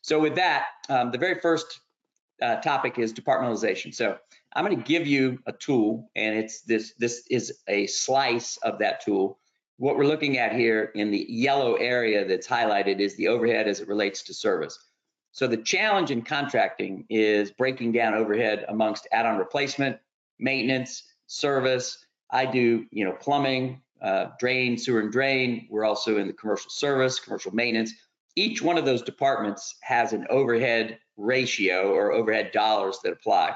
So 0.00 0.20
with 0.20 0.34
that, 0.36 0.66
um, 0.88 1.10
the 1.10 1.18
very 1.18 1.40
first 1.40 1.80
uh, 2.42 2.56
topic 2.56 2.98
is 2.98 3.12
departmentalization. 3.12 3.94
So 3.94 4.18
I'm 4.54 4.64
going 4.64 4.76
to 4.76 4.84
give 4.84 5.06
you 5.06 5.38
a 5.46 5.52
tool, 5.52 6.10
and 6.14 6.36
it's 6.36 6.62
this. 6.62 6.94
This 6.98 7.26
is 7.30 7.60
a 7.68 7.86
slice 7.86 8.56
of 8.58 8.78
that 8.78 9.04
tool. 9.04 9.38
What 9.78 9.96
we're 9.96 10.06
looking 10.06 10.38
at 10.38 10.54
here 10.54 10.92
in 10.94 11.10
the 11.10 11.26
yellow 11.28 11.74
area 11.74 12.24
that's 12.24 12.46
highlighted 12.46 13.00
is 13.00 13.16
the 13.16 13.26
overhead 13.28 13.66
as 13.66 13.80
it 13.80 13.88
relates 13.88 14.22
to 14.22 14.34
service. 14.34 14.78
So 15.32 15.48
the 15.48 15.56
challenge 15.56 16.12
in 16.12 16.22
contracting 16.22 17.06
is 17.10 17.50
breaking 17.50 17.90
down 17.90 18.14
overhead 18.14 18.66
amongst 18.68 19.08
add-on 19.10 19.36
replacement, 19.36 19.98
maintenance, 20.38 21.02
service. 21.26 22.06
I 22.30 22.46
do, 22.46 22.86
you 22.92 23.04
know, 23.04 23.12
plumbing, 23.12 23.82
uh, 24.02 24.26
drain, 24.38 24.76
sewer 24.78 25.00
and 25.00 25.12
drain. 25.12 25.66
We're 25.70 25.84
also 25.84 26.18
in 26.18 26.26
the 26.26 26.32
commercial 26.32 26.70
service, 26.70 27.18
commercial 27.18 27.54
maintenance. 27.54 27.92
Each 28.36 28.60
one 28.60 28.78
of 28.78 28.84
those 28.84 29.02
departments 29.02 29.76
has 29.82 30.12
an 30.12 30.26
overhead 30.28 30.98
ratio 31.16 31.92
or 31.92 32.12
overhead 32.12 32.50
dollars 32.52 32.98
that 33.04 33.12
apply. 33.12 33.54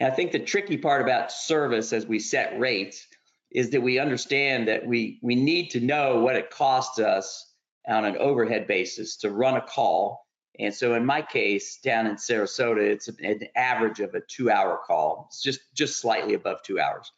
And 0.00 0.10
I 0.12 0.14
think 0.14 0.32
the 0.32 0.38
tricky 0.38 0.76
part 0.76 1.02
about 1.02 1.32
service 1.32 1.92
as 1.92 2.06
we 2.06 2.20
set 2.20 2.58
rates 2.58 3.06
is 3.50 3.70
that 3.70 3.82
we 3.82 3.98
understand 3.98 4.68
that 4.68 4.86
we 4.86 5.18
we 5.22 5.34
need 5.34 5.70
to 5.70 5.80
know 5.80 6.20
what 6.20 6.36
it 6.36 6.50
costs 6.50 6.98
us 6.98 7.52
on 7.86 8.04
an 8.04 8.16
overhead 8.18 8.66
basis 8.66 9.16
to 9.16 9.30
run 9.30 9.56
a 9.56 9.60
call. 9.60 10.26
And 10.60 10.74
so 10.74 10.94
in 10.94 11.06
my 11.06 11.22
case, 11.22 11.78
down 11.78 12.06
in 12.06 12.16
Sarasota, 12.16 12.80
it's 12.80 13.08
an 13.08 13.40
average 13.56 14.00
of 14.00 14.14
a 14.14 14.20
two-hour 14.20 14.80
call. 14.86 15.26
It's 15.28 15.42
just 15.42 15.60
just 15.74 16.00
slightly 16.00 16.34
above 16.34 16.62
two 16.62 16.78
hours. 16.78 17.10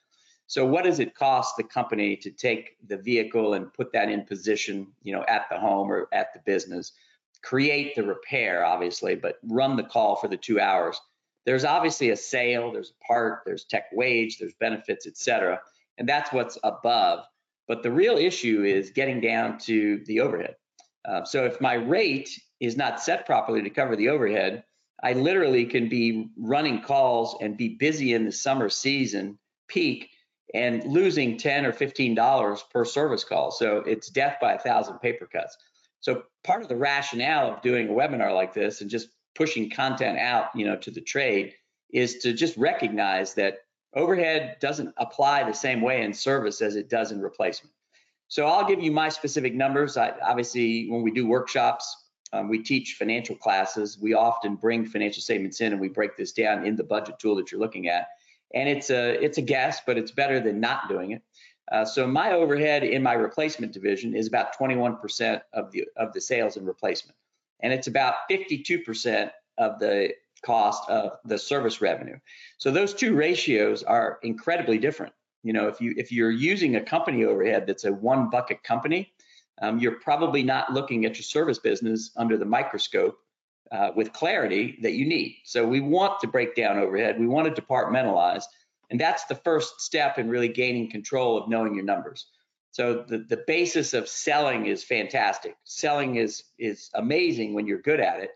So 0.50 0.66
what 0.66 0.84
does 0.84 0.98
it 0.98 1.14
cost 1.14 1.56
the 1.56 1.62
company 1.62 2.16
to 2.16 2.30
take 2.30 2.76
the 2.88 2.96
vehicle 2.96 3.54
and 3.54 3.72
put 3.72 3.92
that 3.92 4.10
in 4.10 4.24
position, 4.24 4.88
you 5.02 5.12
know, 5.12 5.24
at 5.28 5.46
the 5.48 5.58
home 5.58 5.92
or 5.92 6.08
at 6.12 6.34
the 6.34 6.40
business, 6.44 6.92
create 7.42 7.94
the 7.94 8.02
repair, 8.02 8.64
obviously, 8.64 9.14
but 9.14 9.38
run 9.44 9.76
the 9.76 9.84
call 9.84 10.16
for 10.16 10.26
the 10.26 10.36
two 10.36 10.58
hours? 10.58 11.00
there's 11.46 11.64
obviously 11.64 12.10
a 12.10 12.16
sale, 12.16 12.72
there's 12.72 12.92
a 13.00 13.04
part, 13.04 13.42
there's 13.46 13.64
tech 13.64 13.86
wage, 13.92 14.38
there's 14.38 14.54
benefits, 14.54 15.06
et 15.06 15.16
cetera. 15.16 15.60
And 15.98 16.08
that's 16.08 16.32
what's 16.32 16.58
above. 16.62 17.24
But 17.66 17.82
the 17.82 17.90
real 17.90 18.16
issue 18.16 18.64
is 18.64 18.90
getting 18.90 19.20
down 19.20 19.58
to 19.60 20.02
the 20.06 20.20
overhead. 20.20 20.56
Uh, 21.04 21.24
so 21.24 21.44
if 21.44 21.60
my 21.60 21.74
rate 21.74 22.40
is 22.60 22.76
not 22.76 23.00
set 23.00 23.26
properly 23.26 23.62
to 23.62 23.70
cover 23.70 23.96
the 23.96 24.08
overhead, 24.08 24.64
I 25.02 25.14
literally 25.14 25.64
can 25.64 25.88
be 25.88 26.28
running 26.36 26.82
calls 26.82 27.36
and 27.40 27.56
be 27.56 27.68
busy 27.68 28.12
in 28.12 28.26
the 28.26 28.32
summer 28.32 28.68
season 28.68 29.38
peak 29.66 30.10
and 30.54 30.84
losing 30.84 31.36
10 31.36 31.66
or 31.66 31.72
15 31.72 32.14
dollars 32.14 32.64
per 32.72 32.84
service 32.84 33.24
call. 33.24 33.50
So 33.50 33.78
it's 33.78 34.08
death 34.08 34.38
by 34.40 34.54
a 34.54 34.58
thousand 34.58 34.98
paper 34.98 35.26
cuts. 35.26 35.56
So 36.00 36.24
part 36.44 36.62
of 36.62 36.68
the 36.68 36.76
rationale 36.76 37.52
of 37.52 37.62
doing 37.62 37.88
a 37.88 37.92
webinar 37.92 38.34
like 38.34 38.54
this 38.54 38.80
and 38.80 38.90
just 38.90 39.08
pushing 39.34 39.70
content 39.70 40.18
out, 40.18 40.46
you 40.54 40.64
know, 40.64 40.76
to 40.76 40.90
the 40.90 41.00
trade 41.00 41.54
is 41.92 42.18
to 42.18 42.32
just 42.32 42.56
recognize 42.56 43.34
that 43.34 43.58
overhead 43.94 44.56
doesn't 44.60 44.94
apply 44.96 45.44
the 45.44 45.52
same 45.52 45.80
way 45.80 46.02
in 46.02 46.14
service 46.14 46.62
as 46.62 46.76
it 46.76 46.88
does 46.88 47.12
in 47.12 47.20
replacement. 47.20 47.74
So 48.28 48.46
I'll 48.46 48.66
give 48.66 48.80
you 48.80 48.92
my 48.92 49.08
specific 49.08 49.54
numbers. 49.54 49.96
I, 49.96 50.12
obviously, 50.22 50.88
when 50.88 51.02
we 51.02 51.10
do 51.10 51.26
workshops, 51.26 51.96
um, 52.32 52.48
we 52.48 52.62
teach 52.62 52.94
financial 52.98 53.34
classes. 53.34 53.98
We 54.00 54.14
often 54.14 54.54
bring 54.54 54.86
financial 54.86 55.20
statements 55.20 55.60
in 55.60 55.72
and 55.72 55.80
we 55.80 55.88
break 55.88 56.16
this 56.16 56.32
down 56.32 56.64
in 56.64 56.76
the 56.76 56.84
budget 56.84 57.18
tool 57.18 57.34
that 57.36 57.50
you're 57.50 57.60
looking 57.60 57.88
at. 57.88 58.08
And 58.54 58.68
it's 58.68 58.90
a 58.90 59.22
it's 59.22 59.38
a 59.38 59.42
guess, 59.42 59.80
but 59.86 59.96
it's 59.96 60.10
better 60.10 60.40
than 60.40 60.60
not 60.60 60.88
doing 60.88 61.12
it. 61.12 61.22
Uh, 61.70 61.84
so 61.84 62.06
my 62.06 62.32
overhead 62.32 62.82
in 62.82 63.02
my 63.02 63.12
replacement 63.12 63.72
division 63.72 64.16
is 64.16 64.26
about 64.26 64.58
21% 64.58 65.40
of 65.52 65.70
the 65.70 65.84
of 65.96 66.12
the 66.12 66.20
sales 66.20 66.56
and 66.56 66.66
replacement, 66.66 67.16
and 67.60 67.72
it's 67.72 67.86
about 67.86 68.14
52% 68.30 69.30
of 69.58 69.78
the 69.78 70.12
cost 70.42 70.88
of 70.88 71.12
the 71.24 71.38
service 71.38 71.80
revenue. 71.80 72.18
So 72.58 72.70
those 72.70 72.94
two 72.94 73.14
ratios 73.14 73.82
are 73.82 74.18
incredibly 74.22 74.78
different. 74.78 75.12
You 75.42 75.52
know, 75.52 75.68
if 75.68 75.80
you 75.80 75.94
if 75.96 76.10
you're 76.10 76.30
using 76.30 76.76
a 76.76 76.80
company 76.80 77.24
overhead 77.24 77.66
that's 77.66 77.84
a 77.84 77.92
one 77.92 78.30
bucket 78.30 78.62
company, 78.62 79.12
um, 79.62 79.78
you're 79.78 80.00
probably 80.00 80.42
not 80.42 80.72
looking 80.72 81.04
at 81.04 81.16
your 81.16 81.22
service 81.22 81.58
business 81.58 82.10
under 82.16 82.36
the 82.36 82.44
microscope 82.44 83.18
uh, 83.72 83.90
with 83.94 84.12
clarity 84.12 84.78
that 84.82 84.92
you 84.92 85.06
need. 85.06 85.38
So 85.44 85.66
we 85.66 85.80
want 85.80 86.20
to 86.20 86.28
break 86.28 86.54
down 86.54 86.78
overhead. 86.78 87.18
We 87.18 87.26
want 87.26 87.54
to 87.54 87.62
departmentalize, 87.62 88.44
and 88.90 89.00
that's 89.00 89.24
the 89.24 89.36
first 89.36 89.80
step 89.80 90.18
in 90.18 90.28
really 90.28 90.48
gaining 90.48 90.90
control 90.90 91.38
of 91.38 91.48
knowing 91.48 91.74
your 91.74 91.84
numbers. 91.84 92.26
So 92.72 93.04
the, 93.06 93.18
the 93.18 93.42
basis 93.46 93.94
of 93.94 94.08
selling 94.08 94.66
is 94.66 94.84
fantastic. 94.84 95.56
Selling 95.64 96.16
is 96.16 96.44
is 96.58 96.90
amazing 96.94 97.54
when 97.54 97.66
you're 97.66 97.82
good 97.82 98.00
at 98.00 98.20
it. 98.20 98.30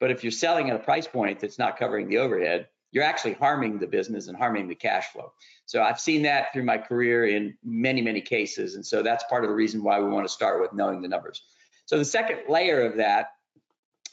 But 0.00 0.10
if 0.10 0.22
you're 0.22 0.30
selling 0.30 0.70
at 0.70 0.76
a 0.76 0.84
price 0.84 1.06
point 1.06 1.40
that's 1.40 1.58
not 1.58 1.78
covering 1.78 2.08
the 2.08 2.18
overhead, 2.18 2.68
you're 2.90 3.04
actually 3.04 3.34
harming 3.34 3.78
the 3.78 3.86
business 3.86 4.28
and 4.28 4.36
harming 4.36 4.68
the 4.68 4.74
cash 4.74 5.08
flow. 5.12 5.32
So 5.66 5.82
I've 5.82 6.00
seen 6.00 6.22
that 6.22 6.52
through 6.52 6.64
my 6.64 6.78
career 6.78 7.26
in 7.26 7.56
many, 7.64 8.00
many 8.00 8.20
cases. 8.20 8.74
And 8.74 8.86
so 8.86 9.02
that's 9.02 9.24
part 9.24 9.44
of 9.44 9.50
the 9.50 9.56
reason 9.56 9.82
why 9.82 10.00
we 10.00 10.08
want 10.08 10.26
to 10.26 10.32
start 10.32 10.60
with 10.60 10.72
knowing 10.72 11.02
the 11.02 11.08
numbers. 11.08 11.42
So 11.86 11.98
the 11.98 12.04
second 12.04 12.40
layer 12.48 12.82
of 12.82 12.96
that 12.96 13.30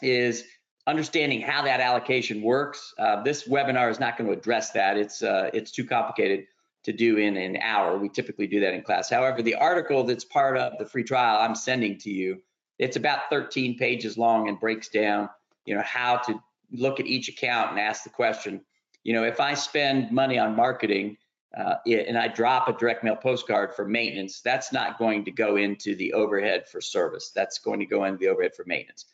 is 0.02 0.44
understanding 0.88 1.42
how 1.42 1.64
that 1.64 1.80
allocation 1.80 2.42
works. 2.42 2.94
Uh, 2.98 3.24
this 3.24 3.48
webinar 3.48 3.90
is 3.90 4.00
not 4.00 4.18
going 4.18 4.30
to 4.30 4.38
address 4.38 4.72
that. 4.72 4.98
It's 4.98 5.24
uh, 5.24 5.50
it's 5.54 5.72
too 5.72 5.86
complicated 5.86 6.46
to 6.84 6.94
do 6.94 7.18
in 7.18 7.36
an 7.36 7.58
hour. 7.58 7.98
We 7.98 8.10
typically 8.10 8.48
do 8.48 8.60
that 8.60 8.74
in 8.74 8.84
class. 8.84 9.10
However, 9.10 9.42
the 9.42 9.56
article 9.56 10.04
that's 10.04 10.24
part 10.24 10.58
of 10.58 10.78
the 10.78 10.86
free 10.86 11.04
trial 11.04 11.42
I'm 11.42 11.56
sending 11.56 11.98
to 12.00 12.12
you, 12.12 12.42
it's 12.78 12.96
about 12.96 13.30
13 13.32 13.78
pages 13.78 14.18
long 14.18 14.50
and 14.50 14.60
breaks 14.60 14.90
down, 14.90 15.30
you 15.66 15.74
know, 15.74 15.82
how 15.82 16.18
to 16.18 16.40
look 16.72 17.00
at 17.00 17.08
each 17.08 17.28
account 17.28 17.72
and 17.72 17.80
ask 17.80 18.04
the 18.04 18.10
question, 18.12 18.62
you 19.04 19.14
know, 19.14 19.24
if 19.24 19.40
I 19.40 19.56
spend 19.56 20.12
money 20.12 20.38
on 20.38 20.56
marketing 20.56 21.18
uh, 21.58 21.76
and 21.88 22.18
I 22.18 22.28
drop 22.28 22.68
a 22.68 22.74
direct 22.74 23.04
mail 23.04 23.16
postcard 23.16 23.74
for 23.76 23.86
maintenance, 23.86 24.42
that's 24.42 24.72
not 24.72 25.00
going 25.00 25.26
to 25.26 25.32
go 25.32 25.56
into 25.56 25.96
the 25.96 26.14
overhead 26.14 26.68
for 26.68 26.82
service. 26.82 27.32
That's 27.34 27.58
going 27.60 27.80
to 27.80 27.86
go 27.86 28.04
into 28.04 28.20
the 28.20 28.28
overhead 28.28 28.54
for 28.56 28.66
maintenance. 28.66 29.06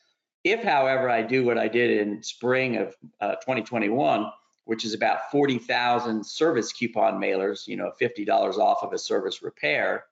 If, 0.44 0.64
however, 0.64 1.10
I 1.10 1.22
do 1.22 1.46
what 1.46 1.58
I 1.58 1.68
did 1.68 2.00
in 2.00 2.24
spring 2.24 2.78
of 2.78 2.96
uh, 3.20 3.36
2021, 3.36 4.32
which 4.66 4.86
is 4.86 4.94
about 4.94 5.32
40,000 5.32 6.26
service 6.26 6.72
coupon 6.72 7.20
mailers, 7.20 7.68
you 7.68 7.78
know, 7.78 7.92
$50 8.02 8.58
off 8.58 8.84
of 8.84 8.94
a 8.94 8.98
service 8.98 9.44
repair, 9.44 10.06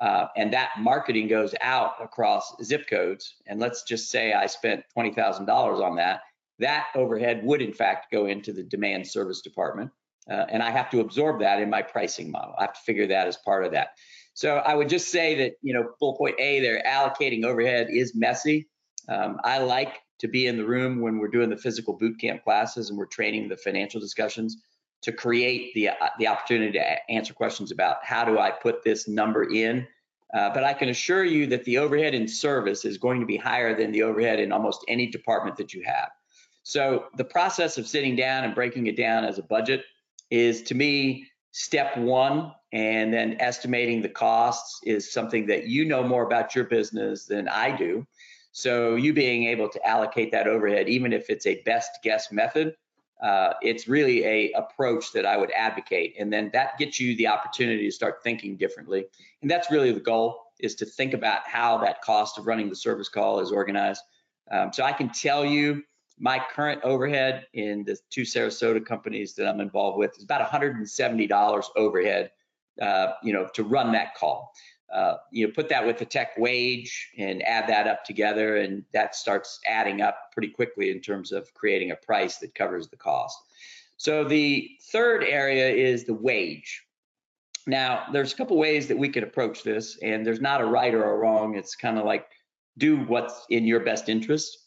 uh, 0.00 0.26
and 0.36 0.52
that 0.52 0.70
marketing 0.78 1.28
goes 1.28 1.54
out 1.60 1.92
across 2.00 2.54
zip 2.62 2.88
codes, 2.88 3.34
and 3.46 3.60
let's 3.60 3.82
just 3.82 4.10
say 4.10 4.32
I 4.32 4.46
spent 4.46 4.84
$20,000 4.96 5.48
on 5.48 5.96
that, 5.96 6.22
that 6.58 6.88
overhead 6.94 7.44
would 7.44 7.62
in 7.62 7.72
fact 7.72 8.10
go 8.10 8.26
into 8.26 8.52
the 8.52 8.62
demand 8.62 9.06
service 9.06 9.40
department. 9.40 9.90
Uh, 10.30 10.46
and 10.48 10.62
I 10.62 10.70
have 10.70 10.90
to 10.90 11.00
absorb 11.00 11.40
that 11.40 11.60
in 11.60 11.70
my 11.70 11.82
pricing 11.82 12.30
model. 12.30 12.54
I 12.56 12.62
have 12.62 12.74
to 12.74 12.80
figure 12.80 13.06
that 13.08 13.26
as 13.26 13.36
part 13.38 13.64
of 13.64 13.72
that. 13.72 13.90
So 14.34 14.56
I 14.56 14.74
would 14.74 14.88
just 14.88 15.08
say 15.10 15.34
that, 15.36 15.54
you 15.62 15.74
know, 15.74 15.90
bullet 15.98 16.18
point 16.18 16.36
A, 16.38 16.60
they're 16.60 16.82
allocating 16.86 17.44
overhead 17.44 17.88
is 17.90 18.14
messy. 18.14 18.68
Um, 19.10 19.40
I 19.44 19.58
like 19.58 20.00
to 20.20 20.28
be 20.28 20.46
in 20.46 20.56
the 20.56 20.64
room 20.64 21.00
when 21.00 21.18
we're 21.18 21.28
doing 21.28 21.50
the 21.50 21.56
physical 21.56 21.94
boot 21.94 22.18
camp 22.20 22.44
classes 22.44 22.88
and 22.88 22.98
we're 22.98 23.06
training 23.06 23.48
the 23.48 23.56
financial 23.56 24.00
discussions 24.00 24.56
to 25.02 25.12
create 25.12 25.74
the, 25.74 25.88
uh, 25.88 25.94
the 26.18 26.28
opportunity 26.28 26.72
to 26.72 27.10
answer 27.10 27.34
questions 27.34 27.72
about 27.72 27.96
how 28.02 28.24
do 28.24 28.38
I 28.38 28.50
put 28.50 28.84
this 28.84 29.08
number 29.08 29.50
in. 29.50 29.86
Uh, 30.32 30.50
but 30.54 30.62
I 30.62 30.74
can 30.74 30.90
assure 30.90 31.24
you 31.24 31.46
that 31.48 31.64
the 31.64 31.78
overhead 31.78 32.14
in 32.14 32.28
service 32.28 32.84
is 32.84 32.98
going 32.98 33.18
to 33.18 33.26
be 33.26 33.36
higher 33.36 33.76
than 33.76 33.90
the 33.90 34.02
overhead 34.02 34.38
in 34.38 34.52
almost 34.52 34.84
any 34.86 35.06
department 35.06 35.56
that 35.56 35.74
you 35.74 35.82
have. 35.84 36.10
So 36.62 37.06
the 37.16 37.24
process 37.24 37.78
of 37.78 37.88
sitting 37.88 38.14
down 38.14 38.44
and 38.44 38.54
breaking 38.54 38.86
it 38.86 38.96
down 38.96 39.24
as 39.24 39.38
a 39.38 39.42
budget 39.42 39.84
is 40.30 40.62
to 40.64 40.74
me 40.74 41.26
step 41.50 41.96
one 41.96 42.52
and 42.72 43.12
then 43.12 43.36
estimating 43.40 44.02
the 44.02 44.08
costs 44.08 44.78
is 44.84 45.12
something 45.12 45.46
that 45.46 45.66
you 45.66 45.84
know 45.84 46.04
more 46.04 46.24
about 46.24 46.54
your 46.54 46.64
business 46.64 47.24
than 47.24 47.48
I 47.48 47.76
do. 47.76 48.06
So 48.52 48.96
you 48.96 49.12
being 49.12 49.44
able 49.44 49.68
to 49.68 49.86
allocate 49.86 50.32
that 50.32 50.46
overhead, 50.46 50.88
even 50.88 51.12
if 51.12 51.30
it's 51.30 51.46
a 51.46 51.62
best 51.62 51.98
guess 52.02 52.32
method, 52.32 52.74
uh, 53.22 53.52
it's 53.60 53.86
really 53.86 54.24
a 54.24 54.52
approach 54.52 55.12
that 55.12 55.26
I 55.26 55.36
would 55.36 55.50
advocate. 55.52 56.14
And 56.18 56.32
then 56.32 56.50
that 56.52 56.78
gets 56.78 56.98
you 56.98 57.16
the 57.16 57.26
opportunity 57.28 57.84
to 57.84 57.90
start 57.92 58.22
thinking 58.22 58.56
differently. 58.56 59.04
And 59.42 59.50
that's 59.50 59.70
really 59.70 59.92
the 59.92 60.00
goal 60.00 60.52
is 60.58 60.74
to 60.76 60.86
think 60.86 61.14
about 61.14 61.46
how 61.46 61.78
that 61.78 62.02
cost 62.02 62.38
of 62.38 62.46
running 62.46 62.68
the 62.68 62.76
service 62.76 63.08
call 63.08 63.40
is 63.40 63.52
organized. 63.52 64.02
Um, 64.50 64.72
so 64.72 64.84
I 64.84 64.92
can 64.92 65.10
tell 65.10 65.44
you 65.44 65.82
my 66.18 66.42
current 66.54 66.80
overhead 66.82 67.46
in 67.54 67.84
the 67.84 67.98
two 68.10 68.22
Sarasota 68.22 68.84
companies 68.84 69.34
that 69.34 69.48
I'm 69.48 69.60
involved 69.60 69.98
with 69.98 70.16
is 70.16 70.24
about 70.24 70.48
$170 70.50 71.64
overhead, 71.76 72.30
uh, 72.80 73.12
you 73.22 73.32
know, 73.32 73.48
to 73.54 73.64
run 73.64 73.92
that 73.92 74.14
call. 74.14 74.52
Uh, 74.92 75.16
you 75.30 75.46
know, 75.46 75.52
put 75.52 75.68
that 75.68 75.86
with 75.86 75.98
the 75.98 76.04
tech 76.04 76.36
wage 76.36 77.10
and 77.16 77.42
add 77.42 77.68
that 77.68 77.86
up 77.86 78.04
together, 78.04 78.56
and 78.56 78.84
that 78.92 79.14
starts 79.14 79.60
adding 79.66 80.00
up 80.00 80.16
pretty 80.32 80.48
quickly 80.48 80.90
in 80.90 81.00
terms 81.00 81.30
of 81.30 81.52
creating 81.54 81.92
a 81.92 81.96
price 81.96 82.38
that 82.38 82.54
covers 82.54 82.88
the 82.88 82.96
cost. 82.96 83.38
So 83.96 84.24
the 84.24 84.70
third 84.90 85.22
area 85.22 85.68
is 85.68 86.04
the 86.04 86.14
wage. 86.14 86.82
Now, 87.66 88.06
there's 88.12 88.32
a 88.32 88.36
couple 88.36 88.56
ways 88.56 88.88
that 88.88 88.98
we 88.98 89.10
could 89.10 89.22
approach 89.22 89.62
this, 89.62 89.98
and 90.02 90.26
there's 90.26 90.40
not 90.40 90.60
a 90.60 90.64
right 90.64 90.92
or 90.92 91.04
a 91.04 91.16
wrong. 91.16 91.54
It's 91.54 91.76
kind 91.76 91.98
of 91.98 92.04
like 92.04 92.26
do 92.78 92.98
what's 92.98 93.44
in 93.50 93.64
your 93.64 93.80
best 93.80 94.08
interest. 94.08 94.58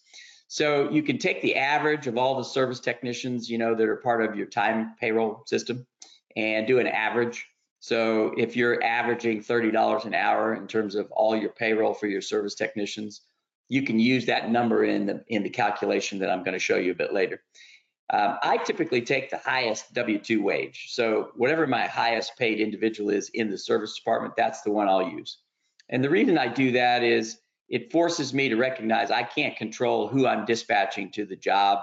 So 0.47 0.89
you 0.91 1.01
can 1.01 1.17
take 1.17 1.41
the 1.41 1.55
average 1.55 2.05
of 2.05 2.17
all 2.17 2.37
the 2.37 2.43
service 2.43 2.79
technicians, 2.79 3.49
you 3.49 3.57
know, 3.57 3.73
that 3.73 3.89
are 3.89 3.95
part 3.95 4.23
of 4.23 4.35
your 4.35 4.45
time 4.45 4.93
payroll 4.99 5.43
system 5.47 5.85
and 6.35 6.67
do 6.67 6.79
an 6.79 6.87
average. 6.87 7.45
So 7.83 8.33
if 8.37 8.55
you're 8.55 8.81
averaging 8.81 9.41
$30 9.41 10.05
an 10.05 10.13
hour 10.13 10.53
in 10.53 10.67
terms 10.67 10.95
of 10.95 11.11
all 11.11 11.35
your 11.35 11.49
payroll 11.49 11.93
for 11.93 12.07
your 12.07 12.21
service 12.21 12.55
technicians, 12.55 13.23
you 13.67 13.83
can 13.83 13.99
use 13.99 14.25
that 14.27 14.49
number 14.49 14.85
in 14.85 15.05
the 15.05 15.25
in 15.27 15.43
the 15.43 15.49
calculation 15.49 16.17
that 16.19 16.29
I'm 16.29 16.45
going 16.45 16.53
to 16.53 16.59
show 16.59 16.77
you 16.77 16.93
a 16.93 16.95
bit 16.95 17.11
later. 17.11 17.41
Um, 18.09 18.37
I 18.41 18.55
typically 18.55 19.01
take 19.01 19.29
the 19.29 19.37
highest 19.37 19.93
W-2 19.93 20.41
wage. 20.41 20.91
So 20.91 21.31
whatever 21.35 21.67
my 21.67 21.85
highest 21.85 22.37
paid 22.37 22.61
individual 22.61 23.09
is 23.09 23.27
in 23.33 23.51
the 23.51 23.57
service 23.57 23.97
department, 23.97 24.37
that's 24.37 24.61
the 24.61 24.71
one 24.71 24.87
I'll 24.87 25.09
use. 25.09 25.39
And 25.89 26.01
the 26.01 26.09
reason 26.09 26.37
I 26.37 26.47
do 26.47 26.71
that 26.71 27.03
is 27.03 27.39
it 27.67 27.91
forces 27.91 28.33
me 28.33 28.47
to 28.47 28.55
recognize 28.55 29.11
I 29.11 29.23
can't 29.23 29.57
control 29.57 30.07
who 30.07 30.25
I'm 30.25 30.45
dispatching 30.45 31.11
to 31.11 31.25
the 31.25 31.35
job. 31.35 31.79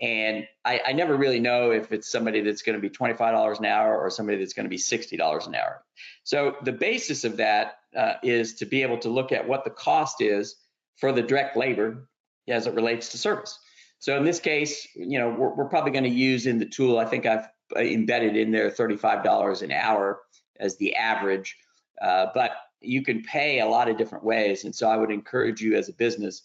And 0.00 0.46
I, 0.64 0.80
I 0.86 0.92
never 0.92 1.16
really 1.16 1.40
know 1.40 1.70
if 1.70 1.92
it's 1.92 2.10
somebody 2.10 2.40
that's 2.40 2.62
going 2.62 2.80
to 2.80 2.80
be 2.80 2.94
$25 2.94 3.58
an 3.58 3.64
hour 3.66 3.98
or 3.98 4.10
somebody 4.10 4.38
that's 4.38 4.54
going 4.54 4.64
to 4.64 4.70
be 4.70 4.78
$60 4.78 5.46
an 5.46 5.54
hour. 5.54 5.84
So 6.24 6.56
the 6.62 6.72
basis 6.72 7.24
of 7.24 7.36
that 7.36 7.76
uh, 7.96 8.14
is 8.22 8.54
to 8.54 8.66
be 8.66 8.82
able 8.82 8.98
to 8.98 9.10
look 9.10 9.32
at 9.32 9.46
what 9.46 9.64
the 9.64 9.70
cost 9.70 10.20
is 10.20 10.56
for 10.96 11.12
the 11.12 11.22
direct 11.22 11.56
labor 11.56 12.08
as 12.48 12.66
it 12.66 12.74
relates 12.74 13.10
to 13.10 13.18
service. 13.18 13.58
So 13.98 14.16
in 14.16 14.24
this 14.24 14.40
case, 14.40 14.88
you 14.96 15.18
know, 15.18 15.28
we're, 15.30 15.54
we're 15.54 15.68
probably 15.68 15.92
going 15.92 16.04
to 16.04 16.10
use 16.10 16.46
in 16.46 16.58
the 16.58 16.66
tool, 16.66 16.98
I 16.98 17.04
think 17.04 17.26
I've 17.26 17.46
uh, 17.76 17.80
embedded 17.80 18.36
in 18.36 18.50
there 18.50 18.70
$35 18.70 19.62
an 19.62 19.72
hour 19.72 20.20
as 20.58 20.76
the 20.76 20.96
average. 20.96 21.56
Uh, 22.00 22.26
but 22.34 22.52
you 22.80 23.02
can 23.02 23.22
pay 23.22 23.60
a 23.60 23.66
lot 23.66 23.88
of 23.88 23.96
different 23.96 24.24
ways. 24.24 24.64
And 24.64 24.74
so 24.74 24.88
I 24.88 24.96
would 24.96 25.10
encourage 25.10 25.60
you 25.60 25.76
as 25.76 25.88
a 25.88 25.92
business 25.92 26.42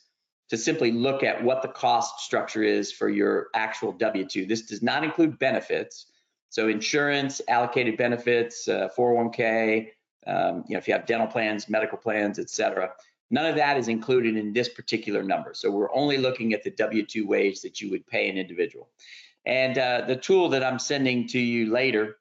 to 0.49 0.57
simply 0.57 0.91
look 0.91 1.23
at 1.23 1.43
what 1.43 1.61
the 1.61 1.67
cost 1.67 2.21
structure 2.21 2.63
is 2.63 2.91
for 2.91 3.09
your 3.09 3.47
actual 3.53 3.91
W 3.93 4.25
2. 4.25 4.45
This 4.45 4.63
does 4.63 4.81
not 4.81 5.03
include 5.03 5.37
benefits. 5.39 6.07
So 6.49 6.69
insurance, 6.69 7.41
allocated 7.47 7.97
benefits, 7.97 8.67
uh, 8.67 8.89
401k, 8.97 9.89
um, 10.25 10.63
you 10.67 10.73
know, 10.73 10.77
if 10.77 10.87
you 10.87 10.93
have 10.93 11.05
dental 11.05 11.27
plans, 11.27 11.69
medical 11.69 11.97
plans, 11.97 12.39
et 12.39 12.49
cetera. 12.49 12.91
None 13.29 13.45
of 13.45 13.55
that 13.55 13.77
is 13.77 13.89
included 13.89 14.37
in 14.37 14.53
this 14.53 14.69
particular 14.69 15.21
number. 15.21 15.53
So 15.53 15.69
we're 15.69 15.93
only 15.93 16.17
looking 16.17 16.53
at 16.53 16.63
the 16.63 16.71
W-2 16.71 17.25
wage 17.25 17.61
that 17.61 17.81
you 17.81 17.89
would 17.91 18.07
pay 18.07 18.29
an 18.29 18.37
individual. 18.37 18.89
And 19.45 19.77
uh, 19.77 20.01
the 20.07 20.15
tool 20.15 20.49
that 20.49 20.63
I'm 20.63 20.79
sending 20.79 21.27
to 21.29 21.39
you 21.39 21.71
later, 21.71 22.17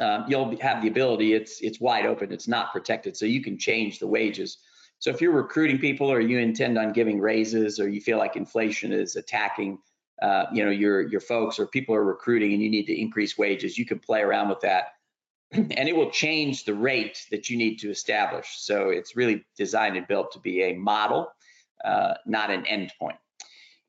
um, 0.00 0.24
you'll 0.28 0.58
have 0.60 0.82
the 0.82 0.88
ability. 0.88 1.32
It's 1.32 1.60
it's 1.60 1.80
wide 1.80 2.04
open. 2.04 2.32
It's 2.32 2.48
not 2.48 2.72
protected, 2.72 3.16
so 3.16 3.26
you 3.26 3.42
can 3.42 3.58
change 3.58 3.98
the 3.98 4.06
wages. 4.06 4.58
So 5.04 5.10
if 5.10 5.20
you're 5.20 5.32
recruiting 5.32 5.78
people, 5.78 6.10
or 6.10 6.18
you 6.18 6.38
intend 6.38 6.78
on 6.78 6.94
giving 6.94 7.20
raises, 7.20 7.78
or 7.78 7.90
you 7.90 8.00
feel 8.00 8.16
like 8.16 8.36
inflation 8.36 8.90
is 8.90 9.16
attacking, 9.16 9.78
uh, 10.22 10.46
you 10.50 10.64
know, 10.64 10.70
your 10.70 11.02
your 11.02 11.20
folks, 11.20 11.58
or 11.58 11.66
people 11.66 11.94
are 11.94 12.02
recruiting 12.02 12.54
and 12.54 12.62
you 12.62 12.70
need 12.70 12.86
to 12.86 12.98
increase 12.98 13.36
wages, 13.36 13.76
you 13.76 13.84
can 13.84 13.98
play 13.98 14.22
around 14.22 14.48
with 14.48 14.60
that 14.60 14.94
and 15.52 15.88
it 15.90 15.94
will 15.94 16.10
change 16.10 16.64
the 16.64 16.72
rate 16.72 17.26
that 17.30 17.50
you 17.50 17.58
need 17.58 17.76
to 17.80 17.90
establish. 17.90 18.54
So 18.56 18.88
it's 18.88 19.14
really 19.14 19.44
designed 19.58 19.98
and 19.98 20.08
built 20.08 20.32
to 20.32 20.38
be 20.38 20.62
a 20.62 20.72
model, 20.72 21.30
uh, 21.84 22.14
not 22.24 22.50
an 22.50 22.64
endpoint. 22.64 23.18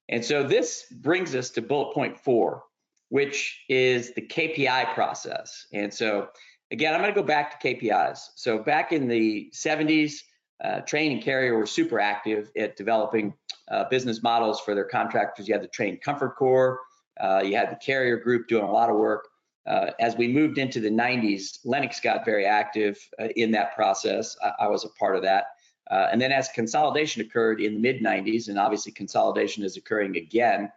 And 0.09 0.25
so 0.25 0.43
this 0.43 0.83
brings 0.91 1.33
us 1.33 1.49
to 1.51 1.61
bullet 1.61 1.93
point 1.93 2.19
four, 2.19 2.63
which 3.07 3.63
is 3.69 4.13
the 4.15 4.21
KPI 4.21 4.93
process. 4.93 5.65
And 5.71 5.93
so 5.93 6.27
again, 6.71 6.93
I'm 6.93 6.99
going 6.99 7.13
to 7.13 7.17
go 7.17 7.25
back 7.25 7.57
to 7.57 7.73
KPIs. 7.73 8.19
So 8.35 8.59
back 8.59 8.91
in 8.91 9.07
the 9.07 9.49
70s, 9.53 10.15
uh, 10.63 10.81
Trane 10.81 11.11
and 11.11 11.21
Carrier 11.21 11.57
were 11.57 11.65
super 11.65 11.99
active 11.99 12.51
at 12.57 12.77
developing 12.77 13.33
uh, 13.69 13.85
business 13.89 14.23
models 14.23 14.61
for 14.61 14.75
their 14.75 14.85
contractors. 14.85 15.47
You 15.47 15.53
had 15.53 15.63
the 15.63 15.67
Trane 15.67 16.01
Comfort 16.01 16.35
Corps, 16.35 16.79
uh, 17.19 17.41
you 17.43 17.55
had 17.55 17.71
the 17.71 17.75
Carrier 17.75 18.17
Group 18.17 18.47
doing 18.47 18.63
a 18.63 18.71
lot 18.71 18.89
of 18.89 18.95
work. 18.95 19.27
Uh, 19.65 19.91
as 19.99 20.15
we 20.15 20.27
moved 20.27 20.59
into 20.59 20.79
the 20.79 20.89
90s, 20.89 21.59
Lennox 21.65 21.99
got 21.99 22.23
very 22.23 22.45
active 22.45 22.97
uh, 23.19 23.27
in 23.35 23.51
that 23.51 23.75
process. 23.75 24.37
I, 24.43 24.65
I, 24.65 24.67
was 24.67 24.85
a 24.85 24.89
part 24.89 25.15
of 25.15 25.23
that. 25.23 25.45
Uh, 25.89 26.07
and 26.11 26.21
then 26.21 26.31
as 26.31 26.49
consolidation 26.49 27.23
occurred 27.23 27.59
in 27.59 27.73
the 27.73 27.79
mid 27.79 28.01
90s, 28.01 28.47
and 28.47 28.59
obviously 28.59 28.91
consolidation 28.91 29.63
is 29.63 29.75
occurring 29.75 30.17
again, 30.17 30.71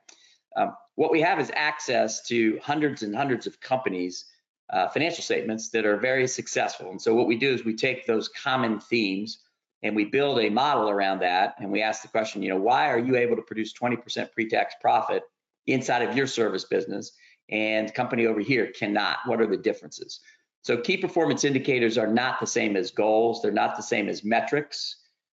um, 0.56 0.74
what 0.94 1.10
we 1.10 1.20
have 1.20 1.38
is 1.38 1.52
access 1.54 2.26
to 2.28 2.58
hundreds 2.62 3.02
and 3.02 3.14
hundreds 3.14 3.46
of 3.46 3.60
companies' 3.60 4.24
financial 4.92 5.22
statements 5.22 5.68
that 5.70 5.86
are 5.86 5.96
very 5.96 6.26
successful. 6.26 6.90
And 6.90 7.00
so 7.00 7.14
what 7.14 7.26
we 7.26 7.36
do 7.36 7.52
is 7.52 7.64
we 7.64 7.74
take 7.74 8.06
those 8.06 8.28
common 8.28 8.80
themes 8.80 9.38
and 9.82 9.94
we 9.94 10.04
build 10.04 10.40
a 10.40 10.48
model 10.48 10.90
around 10.90 11.20
that. 11.20 11.54
And 11.58 11.70
we 11.70 11.82
ask 11.82 12.02
the 12.02 12.08
question, 12.08 12.42
you 12.42 12.48
know, 12.48 12.56
why 12.56 12.90
are 12.90 12.98
you 12.98 13.16
able 13.16 13.36
to 13.36 13.42
produce 13.42 13.72
20% 13.72 14.32
pre-tax 14.32 14.74
profit 14.80 15.22
inside 15.66 16.02
of 16.02 16.16
your 16.16 16.26
service 16.26 16.64
business? 16.64 17.12
and 17.50 17.92
company 17.94 18.26
over 18.26 18.40
here 18.40 18.66
cannot. 18.68 19.18
What 19.26 19.40
are 19.40 19.46
the 19.46 19.56
differences? 19.56 20.20
So 20.62 20.76
key 20.76 20.96
performance 20.96 21.44
indicators 21.44 21.96
are 21.96 22.06
not 22.06 22.40
the 22.40 22.46
same 22.46 22.76
as 22.76 22.90
goals. 22.90 23.40
They're 23.40 23.50
not 23.50 23.76
the 23.76 23.82
same 23.82 24.08
as 24.08 24.24
metrics. 24.24 24.96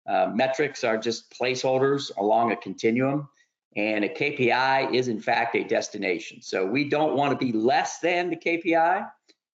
Uh, 0.08 0.31
metrics 0.34 0.84
are 0.84 0.98
just 0.98 1.31
placeholders 1.39 2.12
along 2.17 2.51
a 2.51 2.55
continuum. 2.55 3.27
And 3.75 4.03
a 4.03 4.10
KPI 4.10 4.93
is 4.93 5.08
in 5.08 5.22
fact 5.22 5.55
a 5.55 5.63
destination. 5.63 6.41
So 6.41 6.65
we 6.65 6.89
don't 6.89 7.15
want 7.15 7.38
to 7.38 7.46
be 7.46 7.51
less 7.51 8.00
than 8.00 8.31
the 8.31 8.36
KPI. 8.36 9.08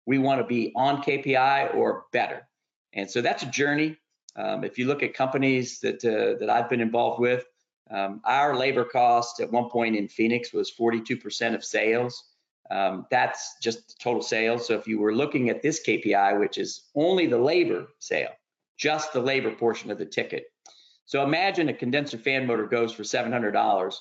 We 0.07 0.19
want 0.19 0.41
to 0.41 0.47
be 0.47 0.73
on 0.77 1.03
KPI 1.03 1.75
or 1.75 2.05
better. 2.13 2.47
And 2.93 3.11
so 3.11 3.21
that's 3.21 3.43
a 3.43 3.47
journey. 3.47 3.97
Um, 4.37 4.65
if 4.65 4.79
you 4.79 4.87
look 4.87 5.03
at 5.03 5.15
companies 5.15 5.81
that 5.81 6.05
uh, 6.05 6.39
that 6.41 6.51
I've 6.51 6.69
been 6.69 6.81
involved 6.81 7.21
with, 7.21 7.45
um, 7.91 8.21
our 8.25 8.57
labor 8.57 8.85
cost 8.85 9.41
at 9.41 9.53
one 9.53 9.69
point 9.71 9.97
in 9.97 10.09
Phoenix 10.09 10.53
was 10.53 10.73
42% 10.73 11.55
of 11.55 11.65
sales. 11.65 12.25
Um, 12.71 13.07
that's 13.11 13.57
just 13.63 14.01
total 14.01 14.23
sales. 14.23 14.67
So 14.67 14.75
if 14.75 14.89
you 14.89 14.99
were 14.99 15.15
looking 15.15 15.51
at 15.51 15.63
this 15.63 15.83
KPI, 15.87 16.41
which 16.41 16.57
is 16.57 16.89
only 16.95 17.27
the 17.27 17.39
labor 17.39 17.89
sale, 17.99 18.31
just 18.79 19.13
the 19.13 19.21
labor 19.21 19.51
portion 19.51 19.91
of 19.91 19.99
the 19.99 20.07
ticket. 20.07 20.47
So 21.07 21.23
imagine 21.23 21.69
a 21.69 21.75
condenser 21.75 22.17
fan 22.17 22.47
motor 22.47 22.67
goes 22.67 22.93
for 22.93 23.03
$700. 23.03 23.95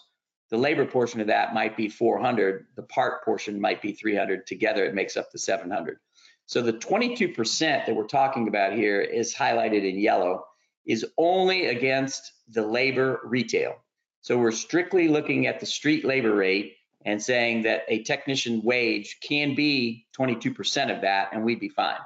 The 0.49 0.57
labor 0.57 0.85
portion 0.85 1.19
of 1.19 1.27
that 1.27 1.53
might 1.53 1.75
be 1.75 1.89
400. 1.89 2.67
The 2.75 2.83
part 2.83 3.25
portion 3.25 3.59
might 3.59 3.81
be 3.81 3.91
300. 3.91 4.47
Together, 4.47 4.85
it 4.85 4.93
makes 4.93 5.17
up 5.17 5.31
the 5.31 5.39
700. 5.39 5.97
So 6.45 6.61
the 6.61 6.73
22% 6.73 7.85
that 7.85 7.95
we're 7.95 8.05
talking 8.05 8.47
about 8.47 8.73
here 8.73 9.01
is 9.01 9.33
highlighted 9.33 9.89
in 9.89 9.99
yellow 9.99 10.45
is 10.85 11.05
only 11.17 11.67
against 11.67 12.33
the 12.49 12.65
labor 12.65 13.21
retail. 13.23 13.75
So 14.21 14.37
we're 14.37 14.51
strictly 14.51 15.07
looking 15.07 15.47
at 15.47 15.59
the 15.59 15.65
street 15.65 16.05
labor 16.05 16.35
rate 16.35 16.75
and 17.05 17.21
saying 17.21 17.63
that 17.63 17.83
a 17.87 18.03
technician 18.03 18.61
wage 18.63 19.17
can 19.21 19.55
be 19.55 20.05
22% 20.17 20.95
of 20.95 21.01
that 21.01 21.29
and 21.33 21.43
we'd 21.43 21.59
be 21.59 21.69
fine. 21.69 21.99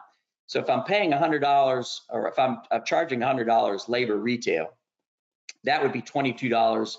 So 0.47 0.59
if 0.59 0.69
I'm 0.69 0.83
paying 0.83 1.11
$100 1.11 1.99
or 2.09 2.27
if 2.27 2.39
I'm, 2.39 2.59
charging 2.85 3.19
$100 3.19 3.89
labor 3.89 4.15
retail, 4.15 4.73
that 5.65 5.83
would 5.83 5.91
be 5.91 6.01
$22 6.01 6.95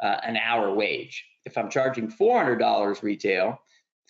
uh, 0.00 0.06
an 0.24 0.36
hour 0.36 0.72
wage. 0.72 1.24
If 1.44 1.58
I'm 1.58 1.68
charging 1.68 2.10
$400 2.10 3.02
retail, 3.02 3.58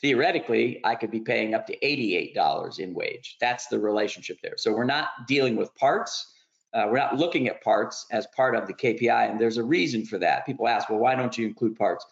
theoretically, 0.03 0.81
I 0.85 0.97
could 0.97 1.11
be 1.11 1.21
paying 1.21 1.55
up 1.55 1.67
to 1.69 1.79
$88 1.79 2.79
in 2.81 2.93
wage. 2.93 3.37
That's 3.41 3.69
the 3.69 3.79
relationship 3.79 4.39
there. 4.43 4.57
So 4.57 4.73
we're 4.73 4.85
not 4.85 5.11
dealing 5.29 5.57
with 5.57 5.75
parts. 5.77 6.35
Uh, 6.75 6.87
we're 6.91 6.99
not 6.99 7.17
looking 7.17 7.49
at 7.49 7.63
parts 7.63 8.07
as 8.11 8.27
part 8.35 8.57
of 8.57 8.67
the 8.67 8.75
KPI, 8.75 9.31
and 9.31 9.41
there's 9.41 9.59
a 9.59 9.65
reason 9.65 10.05
for 10.05 10.19
that. 10.19 10.45
People 10.45 10.67
ask, 10.67 10.91
well, 10.91 10.99
why 10.99 11.15
don't 11.15 11.37
you 11.39 11.47
include 11.47 11.77
parts? 11.77 12.05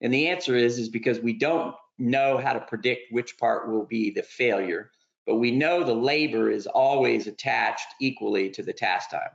And 0.00 0.12
the 0.12 0.28
answer 0.28 0.56
is 0.56 0.78
is 0.78 0.88
because 0.88 1.20
we 1.20 1.34
don't 1.34 1.74
know 1.98 2.38
how 2.38 2.52
to 2.52 2.60
predict 2.60 3.12
which 3.12 3.36
part 3.38 3.68
will 3.68 3.84
be 3.84 4.10
the 4.10 4.22
failure, 4.22 4.90
but 5.26 5.36
we 5.36 5.50
know 5.50 5.84
the 5.84 5.94
labor 5.94 6.50
is 6.50 6.66
always 6.66 7.26
attached 7.26 7.86
equally 8.00 8.50
to 8.50 8.62
the 8.62 8.72
task 8.72 9.10
time, 9.10 9.30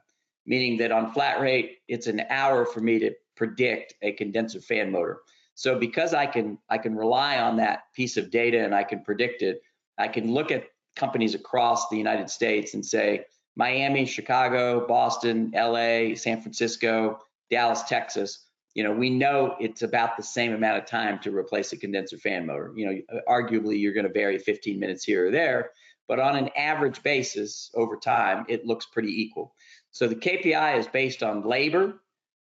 meaning 0.45 0.77
that 0.77 0.91
on 0.91 1.11
flat 1.11 1.39
rate, 1.39 1.79
it's 1.87 2.07
an 2.07 2.23
hour 2.29 2.65
for 2.65 2.79
me 2.79 2.99
to 2.99 3.13
predict 3.35 3.93
a 4.01 4.11
condenser 4.13 4.59
fan 4.59 4.91
motor. 4.91 5.21
So 5.59 5.77
because 5.77 6.13
I 6.13 6.25
can 6.25 6.57
I 6.69 6.77
can 6.77 6.95
rely 6.95 7.39
on 7.39 7.57
that 7.57 7.83
piece 7.93 8.15
of 8.15 8.31
data 8.31 8.63
and 8.63 8.73
I 8.73 8.83
can 8.83 9.03
predict 9.03 9.41
it, 9.41 9.61
I 9.97 10.07
can 10.07 10.31
look 10.31 10.51
at 10.51 10.63
companies 10.95 11.35
across 11.35 11.89
the 11.89 11.97
United 11.97 12.29
States 12.29 12.73
and 12.75 12.85
say 12.85 13.25
Miami, 13.55 14.05
Chicago, 14.05 14.87
Boston, 14.87 15.51
LA, 15.53 16.15
San 16.15 16.41
Francisco, 16.41 17.19
Dallas, 17.49 17.83
Texas 17.83 18.45
you 18.75 18.83
know, 18.83 18.91
we 18.91 19.09
know 19.09 19.55
it's 19.59 19.81
about 19.81 20.15
the 20.15 20.23
same 20.23 20.53
amount 20.53 20.77
of 20.77 20.85
time 20.85 21.19
to 21.19 21.35
replace 21.35 21.73
a 21.73 21.77
condenser 21.77 22.17
fan 22.17 22.45
motor. 22.45 22.71
You 22.75 22.85
know, 22.85 23.19
arguably 23.27 23.79
you're 23.79 23.93
going 23.93 24.07
to 24.07 24.13
vary 24.13 24.37
15 24.37 24.79
minutes 24.79 25.03
here 25.03 25.27
or 25.27 25.31
there, 25.31 25.71
but 26.07 26.19
on 26.19 26.35
an 26.35 26.49
average 26.55 27.01
basis 27.03 27.71
over 27.73 27.97
time, 27.97 28.45
it 28.47 28.65
looks 28.65 28.85
pretty 28.85 29.21
equal. 29.21 29.53
So 29.91 30.07
the 30.07 30.15
KPI 30.15 30.77
is 30.77 30.87
based 30.87 31.23
on 31.23 31.43
labor 31.43 32.01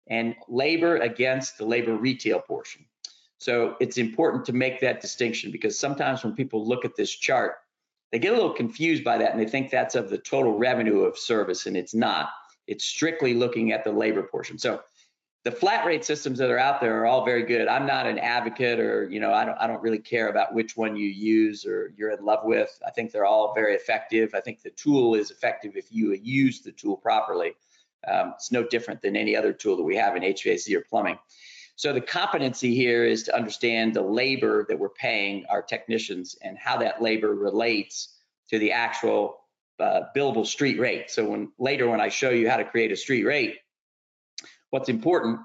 and 0.09 0.35
labor 0.47 0.97
against 0.97 1.57
the 1.57 1.65
labor 1.65 1.95
retail 1.95 2.39
portion. 2.39 2.85
So 3.39 3.75
it's 3.79 3.97
important 3.97 4.45
to 4.45 4.53
make 4.53 4.79
that 4.81 5.01
distinction 5.01 5.51
because 5.51 5.77
sometimes 5.77 6.23
when 6.23 6.33
people 6.33 6.65
look 6.65 6.85
at 6.85 6.95
this 6.95 7.11
chart, 7.11 7.55
they 8.11 8.19
get 8.19 8.33
a 8.33 8.35
little 8.35 8.53
confused 8.53 9.03
by 9.03 9.17
that 9.17 9.31
and 9.31 9.39
they 9.39 9.45
think 9.45 9.69
that's 9.69 9.95
of 9.95 10.09
the 10.09 10.17
total 10.17 10.57
revenue 10.57 11.01
of 11.01 11.17
service, 11.17 11.65
and 11.65 11.75
it's 11.75 11.93
not. 11.93 12.29
It's 12.65 12.85
strictly 12.85 13.33
looking 13.33 13.71
at 13.71 13.83
the 13.83 13.91
labor 13.91 14.23
portion. 14.23 14.57
So 14.57 14.81
the 15.43 15.51
flat 15.51 15.85
rate 15.85 16.03
systems 16.03 16.39
that 16.39 16.49
are 16.49 16.59
out 16.59 16.81
there 16.81 16.99
are 16.99 17.05
all 17.05 17.23
very 17.23 17.43
good. 17.43 17.69
I'm 17.69 17.85
not 17.85 18.05
an 18.05 18.19
advocate 18.19 18.79
or, 18.79 19.09
you 19.09 19.21
know, 19.21 19.33
I 19.33 19.45
don't, 19.45 19.57
I 19.57 19.67
don't 19.67 19.81
really 19.81 19.99
care 19.99 20.27
about 20.27 20.53
which 20.53 20.75
one 20.75 20.97
you 20.97 21.07
use 21.07 21.65
or 21.65 21.93
you're 21.95 22.11
in 22.11 22.25
love 22.25 22.43
with. 22.43 22.77
I 22.85 22.91
think 22.91 23.11
they're 23.11 23.25
all 23.25 23.53
very 23.53 23.73
effective. 23.75 24.33
I 24.33 24.41
think 24.41 24.61
the 24.61 24.71
tool 24.71 25.15
is 25.15 25.31
effective 25.31 25.77
if 25.77 25.85
you 25.89 26.11
use 26.21 26.61
the 26.61 26.73
tool 26.73 26.97
properly. 26.97 27.53
Um, 28.05 28.33
it's 28.35 28.51
no 28.51 28.63
different 28.63 29.01
than 29.01 29.15
any 29.15 29.37
other 29.37 29.53
tool 29.53 29.77
that 29.77 29.83
we 29.83 29.95
have 29.95 30.17
in 30.17 30.23
HVAC 30.23 30.75
or 30.75 30.81
plumbing. 30.81 31.17
So 31.77 31.93
the 31.93 32.01
competency 32.01 32.75
here 32.75 33.05
is 33.05 33.23
to 33.23 33.35
understand 33.35 33.93
the 33.93 34.01
labor 34.01 34.65
that 34.67 34.77
we're 34.77 34.89
paying 34.89 35.45
our 35.49 35.61
technicians 35.61 36.35
and 36.41 36.57
how 36.57 36.77
that 36.79 37.01
labor 37.01 37.33
relates 37.33 38.09
to 38.49 38.59
the 38.59 38.73
actual 38.73 39.37
uh, 39.79 40.01
billable 40.15 40.45
street 40.45 40.79
rate. 40.79 41.09
So 41.09 41.29
when 41.29 41.51
later 41.57 41.87
when 41.87 42.01
I 42.01 42.09
show 42.09 42.31
you 42.31 42.49
how 42.49 42.57
to 42.57 42.65
create 42.65 42.91
a 42.91 42.97
street 42.97 43.23
rate, 43.23 43.57
What's 44.69 44.89
important 44.89 45.39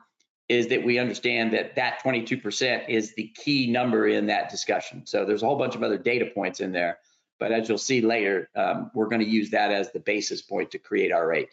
is 0.49 0.69
that 0.69 0.85
we 0.85 0.99
understand 0.99 1.53
that 1.53 1.77
that 1.77 2.03
22% 2.05 2.89
is 2.89 3.15
the 3.15 3.29
key 3.29 3.71
number 3.71 4.09
in 4.09 4.27
that 4.27 4.51
discussion. 4.51 5.07
So 5.07 5.25
there's 5.25 5.43
a 5.43 5.47
whole 5.47 5.57
bunch 5.57 5.75
of 5.75 5.83
other 5.83 5.99
data 5.99 6.27
points 6.35 6.61
in 6.61 6.73
there, 6.73 6.99
but 7.39 7.53
as 7.53 7.69
you'll 7.69 7.79
see 7.79 8.01
later, 8.01 8.51
um, 8.57 8.91
we're 8.95 9.07
going 9.09 9.21
to 9.21 9.29
use 9.29 9.51
that 9.51 9.71
as 9.71 9.93
the 9.93 10.01
basis 10.01 10.43
point 10.43 10.73
to 10.73 10.79
create 10.79 11.13
our 11.13 11.27
rate. 11.27 11.49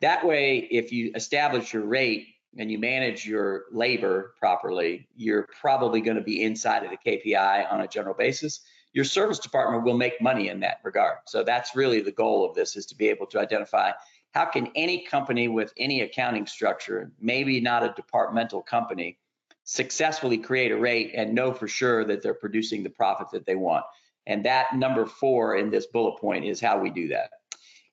That 0.00 0.26
way, 0.26 0.58
if 0.58 0.92
you 0.92 1.12
establish 1.14 1.74
your 1.74 1.84
rate 1.84 2.26
and 2.58 2.70
you 2.70 2.78
manage 2.78 3.26
your 3.26 3.64
labor 3.70 4.34
properly, 4.38 5.08
you're 5.14 5.46
probably 5.60 6.00
going 6.00 6.16
to 6.16 6.22
be 6.22 6.42
inside 6.42 6.84
of 6.84 6.90
the 6.90 7.10
KPI 7.10 7.72
on 7.72 7.80
a 7.80 7.88
general 7.88 8.14
basis. 8.14 8.60
Your 8.92 9.04
service 9.04 9.38
department 9.38 9.84
will 9.84 9.96
make 9.96 10.20
money 10.20 10.48
in 10.48 10.60
that 10.60 10.78
regard. 10.82 11.18
So 11.26 11.44
that's 11.44 11.76
really 11.76 12.00
the 12.00 12.10
goal 12.10 12.44
of 12.44 12.54
this 12.54 12.76
is 12.76 12.86
to 12.86 12.96
be 12.96 13.08
able 13.08 13.26
to 13.26 13.38
identify 13.38 13.92
how 14.32 14.46
can 14.46 14.70
any 14.74 15.04
company 15.04 15.48
with 15.48 15.72
any 15.76 16.02
accounting 16.02 16.46
structure, 16.46 17.10
maybe 17.20 17.60
not 17.60 17.84
a 17.84 17.92
departmental 17.94 18.62
company, 18.62 19.18
successfully 19.64 20.38
create 20.38 20.72
a 20.72 20.76
rate 20.76 21.12
and 21.14 21.34
know 21.34 21.52
for 21.52 21.68
sure 21.68 22.04
that 22.04 22.22
they're 22.22 22.34
producing 22.34 22.82
the 22.82 22.90
profit 22.90 23.28
that 23.32 23.46
they 23.46 23.54
want? 23.54 23.84
And 24.26 24.44
that 24.44 24.74
number 24.74 25.06
four 25.06 25.56
in 25.56 25.70
this 25.70 25.86
bullet 25.86 26.20
point 26.20 26.44
is 26.44 26.60
how 26.60 26.78
we 26.78 26.90
do 26.90 27.08
that. 27.08 27.30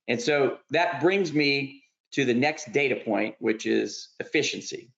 And 0.08 0.22
so 0.22 0.58
that 0.72 1.02
brings 1.02 1.34
me 1.34 1.84
to 2.12 2.26
the 2.26 2.34
next 2.34 2.72
data 2.72 2.96
point, 3.04 3.36
which 3.39 3.65
is 3.65 4.10
efficiency. 4.20 4.89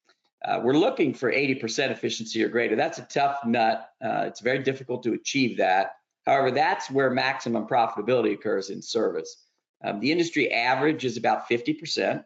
Uh, 0.46 0.62
we're 0.64 0.74
looking 0.74 1.14
for 1.14 1.32
80% 1.32 1.92
efficiency 1.92 2.44
or 2.44 2.50
greater. 2.50 2.76
That's 2.76 2.98
a 2.98 3.04
tough 3.04 3.40
nut. 3.46 3.90
Uh, 4.02 4.24
it's 4.28 4.40
very 4.40 4.60
difficult 4.60 5.04
to 5.04 5.14
achieve 5.14 5.58
that. 5.58 5.96
However, 6.26 6.52
that's 6.52 6.90
where 6.90 7.10
maximum 7.10 7.68
profitability 7.68 8.34
occurs 8.34 8.70
in 8.70 8.82
service. 8.82 9.44
Um, 9.84 10.00
the 10.00 10.12
industry 10.12 10.52
average 10.52 11.06
is 11.06 11.18
about 11.18 11.50
50%. 11.50 12.24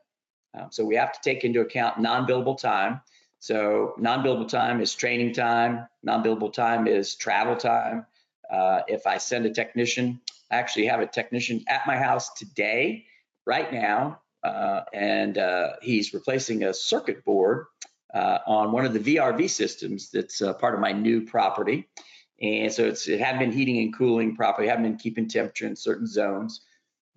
Um, 0.55 0.67
so 0.71 0.85
we 0.85 0.95
have 0.95 1.13
to 1.13 1.19
take 1.23 1.43
into 1.43 1.61
account 1.61 1.99
non-billable 1.99 2.59
time. 2.59 3.01
So 3.39 3.95
non-billable 3.97 4.47
time 4.47 4.81
is 4.81 4.93
training 4.93 5.33
time. 5.33 5.87
Non-billable 6.03 6.53
time 6.53 6.87
is 6.87 7.15
travel 7.15 7.55
time. 7.55 8.05
Uh, 8.51 8.81
if 8.87 9.07
I 9.07 9.17
send 9.17 9.45
a 9.45 9.49
technician, 9.49 10.21
I 10.51 10.57
actually 10.57 10.85
have 10.85 10.99
a 10.99 11.07
technician 11.07 11.63
at 11.67 11.87
my 11.87 11.97
house 11.97 12.33
today, 12.33 13.05
right 13.45 13.71
now, 13.73 14.19
uh, 14.43 14.81
and 14.93 15.37
uh, 15.37 15.73
he's 15.81 16.13
replacing 16.13 16.63
a 16.63 16.73
circuit 16.73 17.23
board 17.23 17.65
uh, 18.13 18.39
on 18.45 18.71
one 18.71 18.85
of 18.85 18.93
the 18.93 18.99
VRV 18.99 19.49
systems 19.49 20.09
that's 20.11 20.41
uh, 20.41 20.53
part 20.53 20.73
of 20.73 20.79
my 20.79 20.91
new 20.91 21.25
property. 21.25 21.87
And 22.41 22.71
so 22.71 22.85
it's, 22.85 23.07
it 23.07 23.19
hadn't 23.19 23.39
been 23.39 23.51
heating 23.51 23.79
and 23.79 23.95
cooling 23.95 24.35
properly, 24.35 24.67
hadn't 24.67 24.83
been 24.83 24.97
keeping 24.97 25.27
temperature 25.27 25.65
in 25.65 25.75
certain 25.75 26.05
zones. 26.05 26.61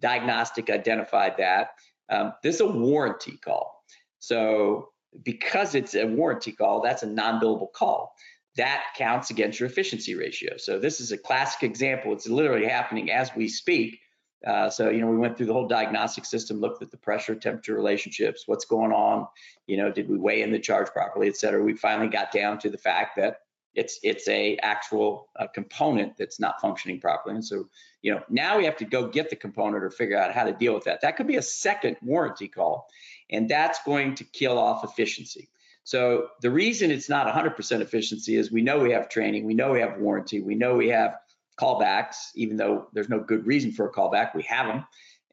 Diagnostic 0.00 0.70
identified 0.70 1.34
that. 1.38 1.70
Um, 2.08 2.32
this 2.42 2.56
is 2.56 2.60
a 2.60 2.66
warranty 2.66 3.36
call. 3.38 3.82
So 4.20 4.90
because 5.22 5.74
it's 5.74 5.94
a 5.94 6.06
warranty 6.06 6.52
call, 6.52 6.80
that's 6.80 7.02
a 7.02 7.06
non-billable 7.06 7.72
call. 7.72 8.14
That 8.56 8.84
counts 8.96 9.30
against 9.30 9.60
your 9.60 9.68
efficiency 9.68 10.14
ratio. 10.14 10.56
So 10.56 10.78
this 10.78 11.00
is 11.00 11.12
a 11.12 11.18
classic 11.18 11.62
example. 11.62 12.12
It's 12.12 12.28
literally 12.28 12.66
happening 12.66 13.10
as 13.10 13.30
we 13.34 13.48
speak. 13.48 13.98
Uh, 14.46 14.70
so 14.70 14.90
you 14.90 15.00
know 15.00 15.08
we 15.08 15.16
went 15.16 15.36
through 15.36 15.46
the 15.46 15.52
whole 15.52 15.66
diagnostic 15.66 16.24
system, 16.24 16.60
looked 16.60 16.82
at 16.82 16.90
the 16.90 16.96
pressure 16.96 17.34
temperature 17.34 17.74
relationships, 17.74 18.44
what's 18.46 18.64
going 18.64 18.92
on. 18.92 19.26
You 19.66 19.76
know, 19.76 19.90
did 19.90 20.08
we 20.08 20.16
weigh 20.16 20.42
in 20.42 20.52
the 20.52 20.58
charge 20.58 20.88
properly, 20.88 21.28
et 21.28 21.36
cetera. 21.36 21.62
We 21.62 21.74
finally 21.74 22.08
got 22.08 22.30
down 22.30 22.58
to 22.60 22.70
the 22.70 22.78
fact 22.78 23.16
that 23.16 23.40
it's 23.74 23.98
it's 24.02 24.26
a 24.28 24.56
actual 24.58 25.28
uh, 25.36 25.48
component 25.48 26.16
that's 26.16 26.38
not 26.38 26.60
functioning 26.60 27.00
properly. 27.00 27.34
And 27.34 27.44
so 27.44 27.68
you 28.02 28.14
know 28.14 28.22
now 28.28 28.56
we 28.56 28.64
have 28.64 28.76
to 28.76 28.84
go 28.84 29.08
get 29.08 29.30
the 29.30 29.36
component 29.36 29.82
or 29.82 29.90
figure 29.90 30.16
out 30.16 30.32
how 30.32 30.44
to 30.44 30.52
deal 30.52 30.74
with 30.74 30.84
that. 30.84 31.00
That 31.00 31.16
could 31.16 31.26
be 31.26 31.36
a 31.36 31.42
second 31.42 31.96
warranty 32.00 32.46
call, 32.46 32.88
and 33.28 33.48
that's 33.48 33.82
going 33.84 34.14
to 34.16 34.24
kill 34.24 34.58
off 34.58 34.84
efficiency. 34.84 35.48
So 35.86 36.30
the 36.40 36.50
reason 36.50 36.90
it's 36.90 37.08
not 37.08 37.32
100% 37.32 37.80
efficiency 37.80 38.34
is 38.34 38.50
we 38.50 38.60
know 38.60 38.80
we 38.80 38.90
have 38.90 39.08
training, 39.08 39.44
we 39.44 39.54
know 39.54 39.70
we 39.70 39.80
have 39.80 39.98
warranty, 39.98 40.42
we 40.42 40.56
know 40.56 40.74
we 40.74 40.88
have 40.88 41.14
callbacks, 41.58 42.30
even 42.34 42.56
though 42.56 42.88
there's 42.92 43.08
no 43.08 43.20
good 43.20 43.46
reason 43.46 43.72
for 43.72 43.88
a 43.88 43.92
callback, 43.92 44.34
we 44.34 44.42
have 44.42 44.66
them. 44.66 44.84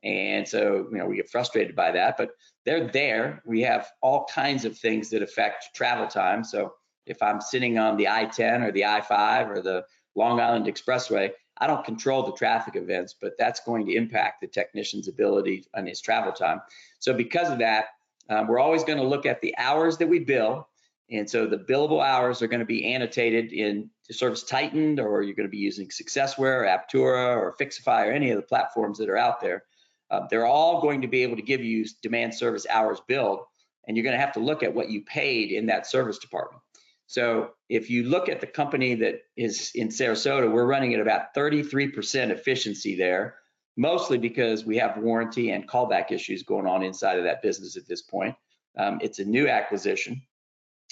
And 0.04 0.48
so, 0.48 0.88
you 0.92 0.98
know, 0.98 1.06
we 1.06 1.16
get 1.16 1.30
frustrated 1.30 1.76
by 1.76 1.92
that, 1.92 2.18
but 2.18 2.32
they're 2.66 2.88
there. 2.88 3.42
We 3.46 3.62
have 3.62 3.88
all 4.02 4.26
kinds 4.26 4.66
of 4.66 4.78
things 4.78 5.10
that 5.10 5.22
affect 5.22 5.76
travel 5.76 6.08
time. 6.08 6.44
So 6.44 6.74
if 7.06 7.22
I'm 7.22 7.40
sitting 7.40 7.78
on 7.78 7.98
the 7.98 8.08
I-10 8.08 8.64
or 8.64 8.72
the 8.72 8.86
I-5 8.86 9.50
or 9.50 9.62
the 9.62 9.86
Long 10.16 10.40
Island 10.40 10.66
Expressway, 10.66 11.32
I 11.60 11.68
don't 11.68 11.86
control 11.86 12.24
the 12.24 12.34
traffic 12.34 12.76
events, 12.76 13.16
but 13.20 13.34
that's 13.38 13.62
going 13.62 13.86
to 13.86 13.96
impact 13.96 14.42
the 14.42 14.48
technician's 14.48 15.08
ability 15.08 15.66
and 15.74 15.88
his 15.88 16.02
travel 16.02 16.32
time. 16.32 16.62
So 17.00 17.14
because 17.14 17.50
of 17.50 17.60
that, 17.60 17.86
um, 18.30 18.48
we're 18.48 18.60
always 18.60 18.84
going 18.84 18.98
to 18.98 19.08
look 19.08 19.26
at 19.26 19.42
the 19.42 19.56
hours 19.58 19.98
that 19.98 20.08
we 20.08 20.20
bill 20.20 20.68
and 21.14 21.30
so 21.30 21.46
the 21.46 21.58
billable 21.58 22.04
hours 22.04 22.42
are 22.42 22.48
going 22.48 22.60
to 22.60 22.66
be 22.66 22.92
annotated 22.94 23.54
in 23.54 23.90
to 24.06 24.14
ServiceTitan, 24.14 25.00
or 25.00 25.22
you're 25.22 25.36
going 25.36 25.48
to 25.48 25.52
be 25.52 25.58
using 25.58 25.88
Successware, 25.88 26.62
or 26.62 26.66
Aptora, 26.66 27.38
or 27.38 27.56
Fixify, 27.60 28.08
or 28.08 28.12
any 28.12 28.32
of 28.32 28.38
the 28.38 28.44
platforms 28.44 28.98
that 28.98 29.10
are 29.10 29.18
out 29.18 29.40
there. 29.40 29.64
Uh, 30.10 30.22
they're 30.30 30.48
all 30.48 30.82
going 30.82 31.02
to 31.02 31.08
be 31.08 31.24
able 31.24 31.36
to 31.36 31.42
give 31.42 31.64
you 31.64 31.86
demand 32.02 32.34
service 32.34 32.66
hours 32.70 33.00
billed, 33.08 33.42
and 33.88 33.96
you're 33.96 34.04
going 34.04 34.16
to 34.16 34.20
have 34.20 34.34
to 34.34 34.40
look 34.40 34.64
at 34.64 34.74
what 34.74 34.90
you 34.90 35.04
paid 35.04 35.52
in 35.52 35.68
that 35.68 35.86
service 35.86 36.18
department. 36.18 36.62
So 37.06 37.52
if 37.70 37.90
you 37.92 38.04
look 38.04 38.28
at 38.28 38.42
the 38.42 38.48
company 38.48 38.96
that 38.96 39.22
is 39.38 39.72
in 39.76 39.90
Sarasota, 39.90 40.52
we're 40.52 40.66
running 40.66 40.96
at 40.96 41.00
about 41.00 41.36
33% 41.36 42.32
efficiency 42.32 42.98
there, 42.98 43.36
mostly 43.78 44.18
because 44.18 44.66
we 44.66 44.78
have 44.78 44.98
warranty 44.98 45.52
and 45.52 45.68
callback 45.68 46.12
issues 46.12 46.42
going 46.42 46.66
on 46.66 46.82
inside 46.82 47.20
of 47.20 47.26
that 47.26 47.44
business 47.44 47.78
at 47.78 47.88
this 47.88 48.02
point. 48.02 48.36
Um, 48.78 48.98
it's 49.02 49.20
a 49.20 49.26
new 49.26 49.48
acquisition. 49.48 50.24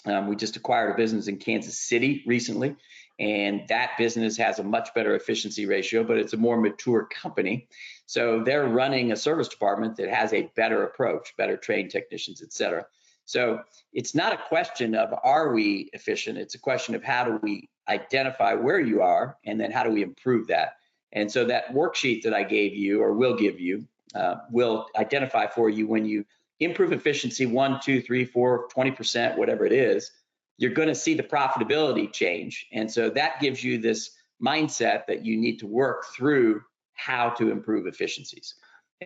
Um, 0.06 0.28
we 0.28 0.36
just 0.36 0.56
acquired 0.56 0.92
a 0.92 0.98
business 0.98 1.28
in 1.28 1.38
Kansas 1.38 1.78
City 1.78 2.24
recently, 2.26 2.76
and 3.20 3.68
that 3.68 3.92
business 3.98 4.38
has 4.38 4.58
a 4.58 4.64
much 4.64 4.94
better 4.96 5.16
efficiency 5.16 5.66
ratio, 5.68 6.04
but 6.04 6.18
it's 6.18 6.34
a 6.34 6.38
more 6.38 6.60
mature 6.60 7.06
company. 7.06 7.68
So 8.08 8.44
they're 8.44 8.68
running 8.68 9.12
a 9.12 9.16
service 9.16 9.48
department 9.48 9.98
that 9.98 10.10
has 10.10 10.34
a 10.34 10.50
better 10.56 10.84
approach, 10.84 11.36
better 11.38 11.56
trained 11.56 11.92
technicians, 11.92 12.42
et 12.42 12.52
cetera. 12.52 12.86
So 13.26 13.62
it's 13.94 14.16
not 14.16 14.34
a 14.34 14.40
question 14.50 14.96
of 14.96 15.14
are 15.24 15.54
we 15.54 15.90
efficient? 15.94 16.38
It's 16.38 16.56
a 16.56 16.60
question 16.60 16.96
of 16.96 17.04
how 17.04 17.24
do 17.26 17.40
we 17.42 17.70
identify 17.88 18.56
where 18.56 18.80
you 18.80 19.02
are, 19.02 19.38
and 19.46 19.60
then 19.60 19.72
how 19.72 19.84
do 19.84 19.92
we 19.92 20.02
improve 20.02 20.48
that? 20.48 20.74
And 21.14 21.32
so 21.32 21.46
that 21.46 21.74
worksheet 21.74 22.24
that 22.24 22.34
I 22.34 22.44
gave 22.44 22.74
you 22.74 23.02
or 23.02 23.14
will 23.14 23.36
give 23.36 23.60
you 23.60 23.86
uh, 24.16 24.36
will 24.50 24.88
identify 24.98 25.48
for 25.48 25.70
you 25.70 25.88
when 25.88 26.06
you 26.06 26.26
improve 26.62 26.94
efficiency 26.94 27.46
one, 27.46 27.80
two, 27.84 28.02
three, 28.02 28.24
four, 28.24 28.68
20%, 28.70 29.38
whatever 29.38 29.66
it 29.66 29.74
is, 29.74 30.12
you're 30.58 30.72
going 30.72 30.88
to 30.88 30.96
see 30.96 31.16
the 31.16 31.24
profitability 31.24 32.12
change. 32.14 32.68
And 32.72 32.90
so 32.90 33.10
that 33.10 33.42
gives 33.42 33.64
you 33.64 33.80
this 33.80 34.12
mindset 34.42 35.08
that 35.08 35.26
you 35.26 35.38
need 35.38 35.58
to 35.58 35.68
work 35.68 36.06
through 36.16 36.62
how 36.94 37.32
to 37.32 37.52
improve 37.52 37.88
efficiencies. 37.88 38.54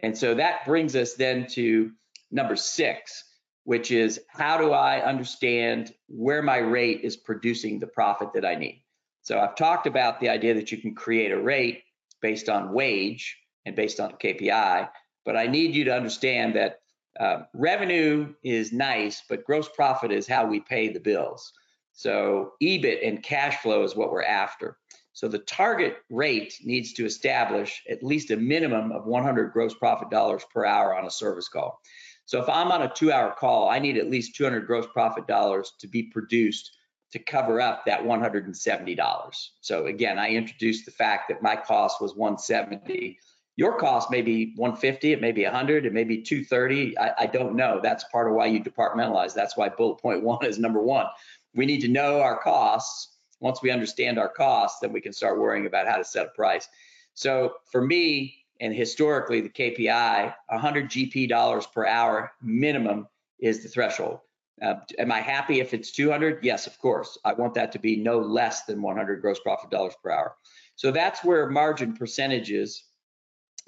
And 0.04 0.18
so 0.18 0.36
that 0.36 0.66
brings 0.66 0.96
us 0.96 1.14
then 1.14 1.48
to 1.52 1.92
number 2.30 2.58
six, 2.58 3.24
which 3.64 3.90
is 3.90 4.20
how 4.28 4.58
do 4.58 4.74
I 4.74 5.02
understand 5.02 5.94
where 6.08 6.42
my 6.42 6.58
rate 6.58 7.02
is 7.02 7.16
producing 7.16 7.80
the 7.80 7.88
profit 7.88 8.34
that 8.34 8.46
I 8.46 8.56
need? 8.56 8.84
So 9.22 9.40
I've 9.40 9.56
talked 9.56 9.88
about 9.88 10.20
the 10.20 10.30
idea 10.30 10.56
that 10.56 10.72
you 10.72 10.78
can 10.78 10.94
create 10.94 11.32
a 11.32 11.40
rate 11.40 11.84
based 12.22 12.50
on 12.50 12.74
wage 12.74 13.38
and 13.66 13.76
based 13.76 14.00
on 14.00 14.12
KPI, 14.14 14.90
but 15.24 15.38
I 15.38 15.48
need 15.48 15.74
you 15.74 15.86
to 15.86 15.96
understand 15.96 16.56
that 16.56 16.82
uh, 17.20 17.44
revenue 17.54 18.34
is 18.44 18.74
nice, 18.74 19.24
but 19.28 19.46
gross 19.46 19.70
profit 19.70 20.12
is 20.12 20.28
how 20.28 20.46
we 20.46 20.60
pay 20.60 20.90
the 20.90 21.00
bills. 21.00 21.54
So 21.94 22.54
EBIT 22.62 23.08
and 23.08 23.24
cash 23.24 23.62
flow 23.62 23.84
is 23.84 23.96
what 23.96 24.12
we're 24.12 24.24
after. 24.24 24.78
So 25.14 25.30
the 25.30 25.40
target 25.40 25.98
rate 26.10 26.56
needs 26.64 26.92
to 26.94 27.06
establish 27.06 27.82
at 27.90 28.04
least 28.04 28.32
a 28.32 28.38
minimum 28.38 28.92
of 28.92 29.06
100 29.06 29.54
gross 29.54 29.74
profit 29.74 30.10
dollars 30.10 30.44
per 30.54 30.66
hour 30.66 30.94
on 30.94 31.06
a 31.06 31.12
service 31.12 31.48
call. 31.48 31.80
So 32.26 32.42
if 32.42 32.50
I'm 32.50 32.72
on 32.72 32.82
a 32.82 32.94
two 32.94 33.14
hour 33.14 33.34
call, 33.38 33.70
I 33.70 33.80
need 33.80 33.98
at 33.98 34.10
least 34.10 34.36
200 34.36 34.68
gross 34.68 34.88
profit 34.92 35.26
dollars 35.26 35.72
to 35.80 35.88
be 35.88 36.04
produced 36.04 36.76
to 37.12 37.20
cover 37.20 37.62
up 37.62 37.86
that 37.86 38.02
$170. 38.02 39.48
So 39.62 39.86
again, 39.86 40.20
I 40.20 40.32
introduced 40.32 40.84
the 40.84 40.92
fact 40.92 41.30
that 41.30 41.42
my 41.42 41.56
cost 41.56 42.02
was 42.02 42.14
170 42.16 43.18
your 43.56 43.78
cost 43.78 44.12
may 44.12 44.22
be 44.22 44.54
150, 44.56 45.14
it 45.14 45.22
may 45.22 45.32
be 45.32 45.44
100, 45.44 45.86
it 45.86 45.94
may 45.94 46.04
be 46.04 46.22
230. 46.22 46.98
I, 46.98 47.14
I 47.20 47.26
don't 47.26 47.56
know. 47.56 47.80
That's 47.82 48.04
part 48.06 48.28
of 48.28 48.34
why 48.34 48.48
you 48.48 48.62
departmentalize. 48.62 49.34
That's 49.34 49.56
why 49.56 49.70
bullet 49.70 50.02
point 50.02 50.24
one 50.24 50.46
is 50.46 50.60
number 50.60 50.82
one. 50.82 51.06
We 51.54 51.66
need 51.66 51.82
to 51.82 51.88
know 51.88 52.22
our 52.22 52.38
costs. 52.38 53.18
Once 53.40 53.62
we 53.62 53.72
understand 53.72 54.18
our 54.18 54.30
costs, 54.30 54.80
then 54.80 54.92
we 54.92 55.02
can 55.02 55.14
start 55.14 55.40
worrying 55.40 55.66
about 55.66 55.88
how 55.88 55.98
to 55.98 56.04
set 56.04 56.26
a 56.26 56.30
price. 56.30 56.68
So 57.14 57.56
for 57.72 57.82
me, 57.82 58.46
and 58.62 58.74
historically, 58.74 59.42
the 59.42 59.50
KPI, 59.50 60.34
100 60.48 60.90
GP 60.90 61.28
dollars 61.28 61.66
per 61.68 61.86
hour 61.86 62.32
minimum 62.42 63.08
is 63.40 63.64
the 63.64 63.70
threshold. 63.70 64.20
Uh, 64.62 64.76
am 64.98 65.12
I 65.12 65.20
happy 65.20 65.60
if 65.60 65.74
it's 65.74 65.92
200? 65.92 66.44
Yes, 66.44 66.66
of 66.66 66.80
course. 66.80 67.18
I 67.26 67.34
want 67.34 67.54
that 67.56 67.74
to 67.74 67.80
be 67.80 67.98
no 67.98 68.20
less 68.20 68.64
than 68.64 68.82
100 68.82 69.22
gross 69.22 69.40
profit 69.40 69.70
dollars 69.70 69.96
per 70.02 70.12
hour. 70.12 70.36
So 70.76 70.92
that's 70.92 71.24
where 71.24 71.50
margin 71.50 71.94
percentages 71.94 72.86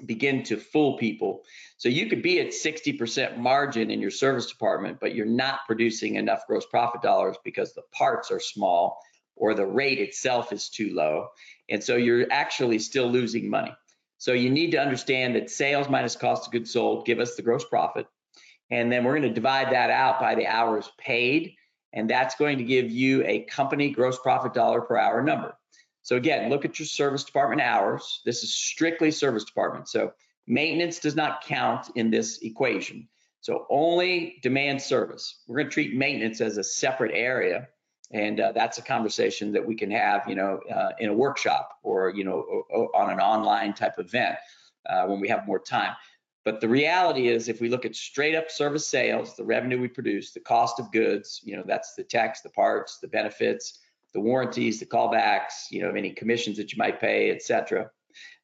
begin 0.05 0.43
to 0.43 0.57
fool 0.57 0.97
people. 0.97 1.43
So 1.77 1.89
you 1.89 2.07
could 2.07 2.21
be 2.21 2.39
at 2.39 2.47
60% 2.47 3.37
margin 3.37 3.89
in 3.89 3.99
your 3.99 4.11
service 4.11 4.45
department, 4.47 4.99
but 4.99 5.15
you're 5.15 5.25
not 5.25 5.59
producing 5.65 6.15
enough 6.15 6.45
gross 6.47 6.65
profit 6.65 7.01
dollars 7.01 7.37
because 7.43 7.73
the 7.73 7.83
parts 7.91 8.31
are 8.31 8.39
small 8.39 8.99
or 9.35 9.53
the 9.53 9.65
rate 9.65 9.99
itself 9.99 10.51
is 10.51 10.69
too 10.69 10.93
low. 10.93 11.27
And 11.69 11.83
so 11.83 11.95
you're 11.95 12.27
actually 12.31 12.79
still 12.79 13.07
losing 13.07 13.49
money. 13.49 13.73
So 14.17 14.33
you 14.33 14.49
need 14.49 14.71
to 14.71 14.81
understand 14.81 15.35
that 15.35 15.49
sales 15.49 15.89
minus 15.89 16.15
cost 16.15 16.47
of 16.47 16.51
goods 16.51 16.71
sold 16.71 17.05
give 17.05 17.19
us 17.19 17.35
the 17.35 17.43
gross 17.43 17.63
profit. 17.63 18.07
And 18.69 18.91
then 18.91 19.03
we're 19.03 19.17
going 19.17 19.29
to 19.29 19.33
divide 19.33 19.71
that 19.73 19.89
out 19.89 20.19
by 20.19 20.35
the 20.35 20.47
hours 20.47 20.89
paid. 20.97 21.55
And 21.93 22.09
that's 22.09 22.35
going 22.35 22.57
to 22.57 22.63
give 22.63 22.91
you 22.91 23.23
a 23.25 23.41
company 23.41 23.91
gross 23.91 24.19
profit 24.19 24.53
dollar 24.53 24.81
per 24.81 24.97
hour 24.97 25.23
number. 25.23 25.56
So 26.07 26.15
again, 26.15 26.49
look 26.49 26.63
at 26.63 26.79
your 26.79 26.85
service 26.85 27.25
department 27.25 27.59
hours. 27.59 28.21
This 28.23 28.41
is 28.41 28.55
strictly 28.55 29.11
service 29.11 29.43
department. 29.43 29.89
So 29.89 30.13
maintenance 30.47 30.99
does 30.99 31.17
not 31.17 31.43
count 31.43 31.89
in 31.95 32.09
this 32.09 32.39
equation. 32.43 33.09
So 33.41 33.65
only 33.69 34.39
demand 34.41 34.81
service. 34.81 35.43
We're 35.47 35.57
going 35.57 35.67
to 35.67 35.73
treat 35.73 35.97
maintenance 35.97 36.39
as 36.39 36.57
a 36.57 36.63
separate 36.63 37.11
area, 37.13 37.67
and 38.11 38.39
uh, 38.39 38.53
that's 38.53 38.77
a 38.77 38.83
conversation 38.83 39.51
that 39.51 39.67
we 39.67 39.75
can 39.75 39.91
have, 39.91 40.23
you 40.29 40.35
know, 40.35 40.61
uh, 40.73 40.91
in 40.97 41.09
a 41.09 41.13
workshop 41.13 41.77
or 41.83 42.13
you 42.15 42.23
know 42.23 42.39
on 42.95 43.11
an 43.11 43.19
online 43.19 43.73
type 43.73 43.95
event 43.99 44.37
uh, 44.89 45.07
when 45.07 45.19
we 45.19 45.27
have 45.27 45.45
more 45.45 45.59
time. 45.59 45.93
But 46.45 46.61
the 46.61 46.69
reality 46.69 47.27
is, 47.27 47.49
if 47.49 47.59
we 47.59 47.67
look 47.67 47.83
at 47.83 47.97
straight 47.97 48.33
up 48.33 48.49
service 48.49 48.87
sales, 48.87 49.35
the 49.35 49.43
revenue 49.43 49.81
we 49.81 49.89
produce, 49.89 50.31
the 50.31 50.39
cost 50.39 50.79
of 50.79 50.89
goods, 50.93 51.41
you 51.43 51.57
know, 51.57 51.63
that's 51.65 51.95
the 51.95 52.03
tax, 52.05 52.39
the 52.39 52.49
parts, 52.49 52.99
the 52.99 53.09
benefits, 53.09 53.79
the 54.17 54.21
warranties, 54.21 54.79
the 54.79 54.85
callbacks, 54.85 55.69
you 55.69 55.79
know, 55.79 55.91
any 55.91 56.09
commissions 56.09 56.57
that 56.57 56.73
you 56.73 56.77
might 56.79 56.99
pay, 56.99 57.29
et 57.29 57.43
cetera. 57.43 57.87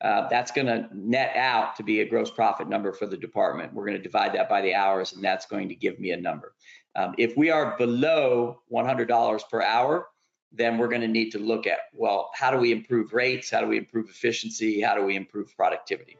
Uh, 0.01 0.29
that's 0.29 0.51
going 0.51 0.67
to 0.67 0.87
net 0.93 1.35
out 1.35 1.75
to 1.75 1.81
be 1.81 2.01
a 2.01 2.05
gross 2.05 2.29
profit 2.29 2.69
number 2.69 2.93
for 2.93 3.07
the 3.07 3.17
department. 3.17 3.73
We're 3.73 3.87
going 3.87 3.97
to 3.97 4.03
divide 4.03 4.35
that 4.35 4.47
by 4.47 4.61
the 4.61 4.75
hours, 4.75 5.13
and 5.13 5.23
that's 5.23 5.47
going 5.47 5.69
to 5.69 5.75
give 5.75 5.99
me 5.99 6.11
a 6.11 6.17
number. 6.17 6.53
Um, 6.95 7.15
if 7.17 7.35
we 7.35 7.49
are 7.49 7.75
below 7.75 8.61
$100 8.71 9.49
per 9.49 9.63
hour, 9.63 10.09
then 10.51 10.77
we're 10.77 10.89
going 10.89 11.01
to 11.01 11.07
need 11.07 11.31
to 11.31 11.39
look 11.39 11.65
at 11.65 11.79
well, 11.91 12.29
how 12.35 12.51
do 12.51 12.59
we 12.59 12.71
improve 12.71 13.11
rates? 13.11 13.49
How 13.49 13.59
do 13.59 13.65
we 13.65 13.79
improve 13.79 14.09
efficiency? 14.09 14.79
How 14.79 14.93
do 14.93 15.03
we 15.03 15.15
improve 15.15 15.57
productivity? 15.57 16.17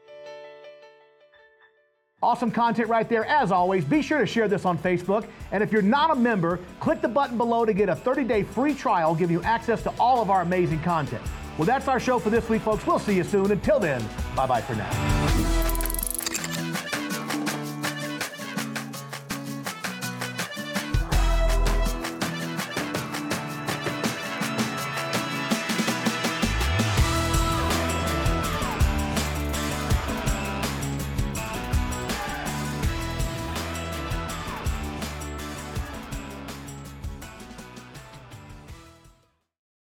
Awesome 2.24 2.50
content 2.50 2.88
right 2.88 3.06
there. 3.06 3.26
As 3.26 3.52
always, 3.52 3.84
be 3.84 4.00
sure 4.00 4.18
to 4.18 4.24
share 4.24 4.48
this 4.48 4.64
on 4.64 4.78
Facebook. 4.78 5.26
And 5.52 5.62
if 5.62 5.70
you're 5.70 5.82
not 5.82 6.10
a 6.10 6.14
member, 6.14 6.58
click 6.80 7.02
the 7.02 7.08
button 7.08 7.36
below 7.36 7.66
to 7.66 7.74
get 7.74 7.90
a 7.90 7.94
30 7.94 8.24
day 8.24 8.42
free 8.42 8.74
trial, 8.74 9.14
giving 9.14 9.36
you 9.36 9.42
access 9.42 9.82
to 9.82 9.92
all 10.00 10.22
of 10.22 10.30
our 10.30 10.40
amazing 10.40 10.80
content. 10.80 11.22
Well, 11.58 11.66
that's 11.66 11.86
our 11.86 12.00
show 12.00 12.18
for 12.18 12.30
this 12.30 12.48
week, 12.48 12.62
folks. 12.62 12.86
We'll 12.86 12.98
see 12.98 13.14
you 13.14 13.24
soon. 13.24 13.52
Until 13.52 13.78
then, 13.78 14.02
bye 14.34 14.46
bye 14.46 14.62
for 14.62 14.74
now. 14.74 15.53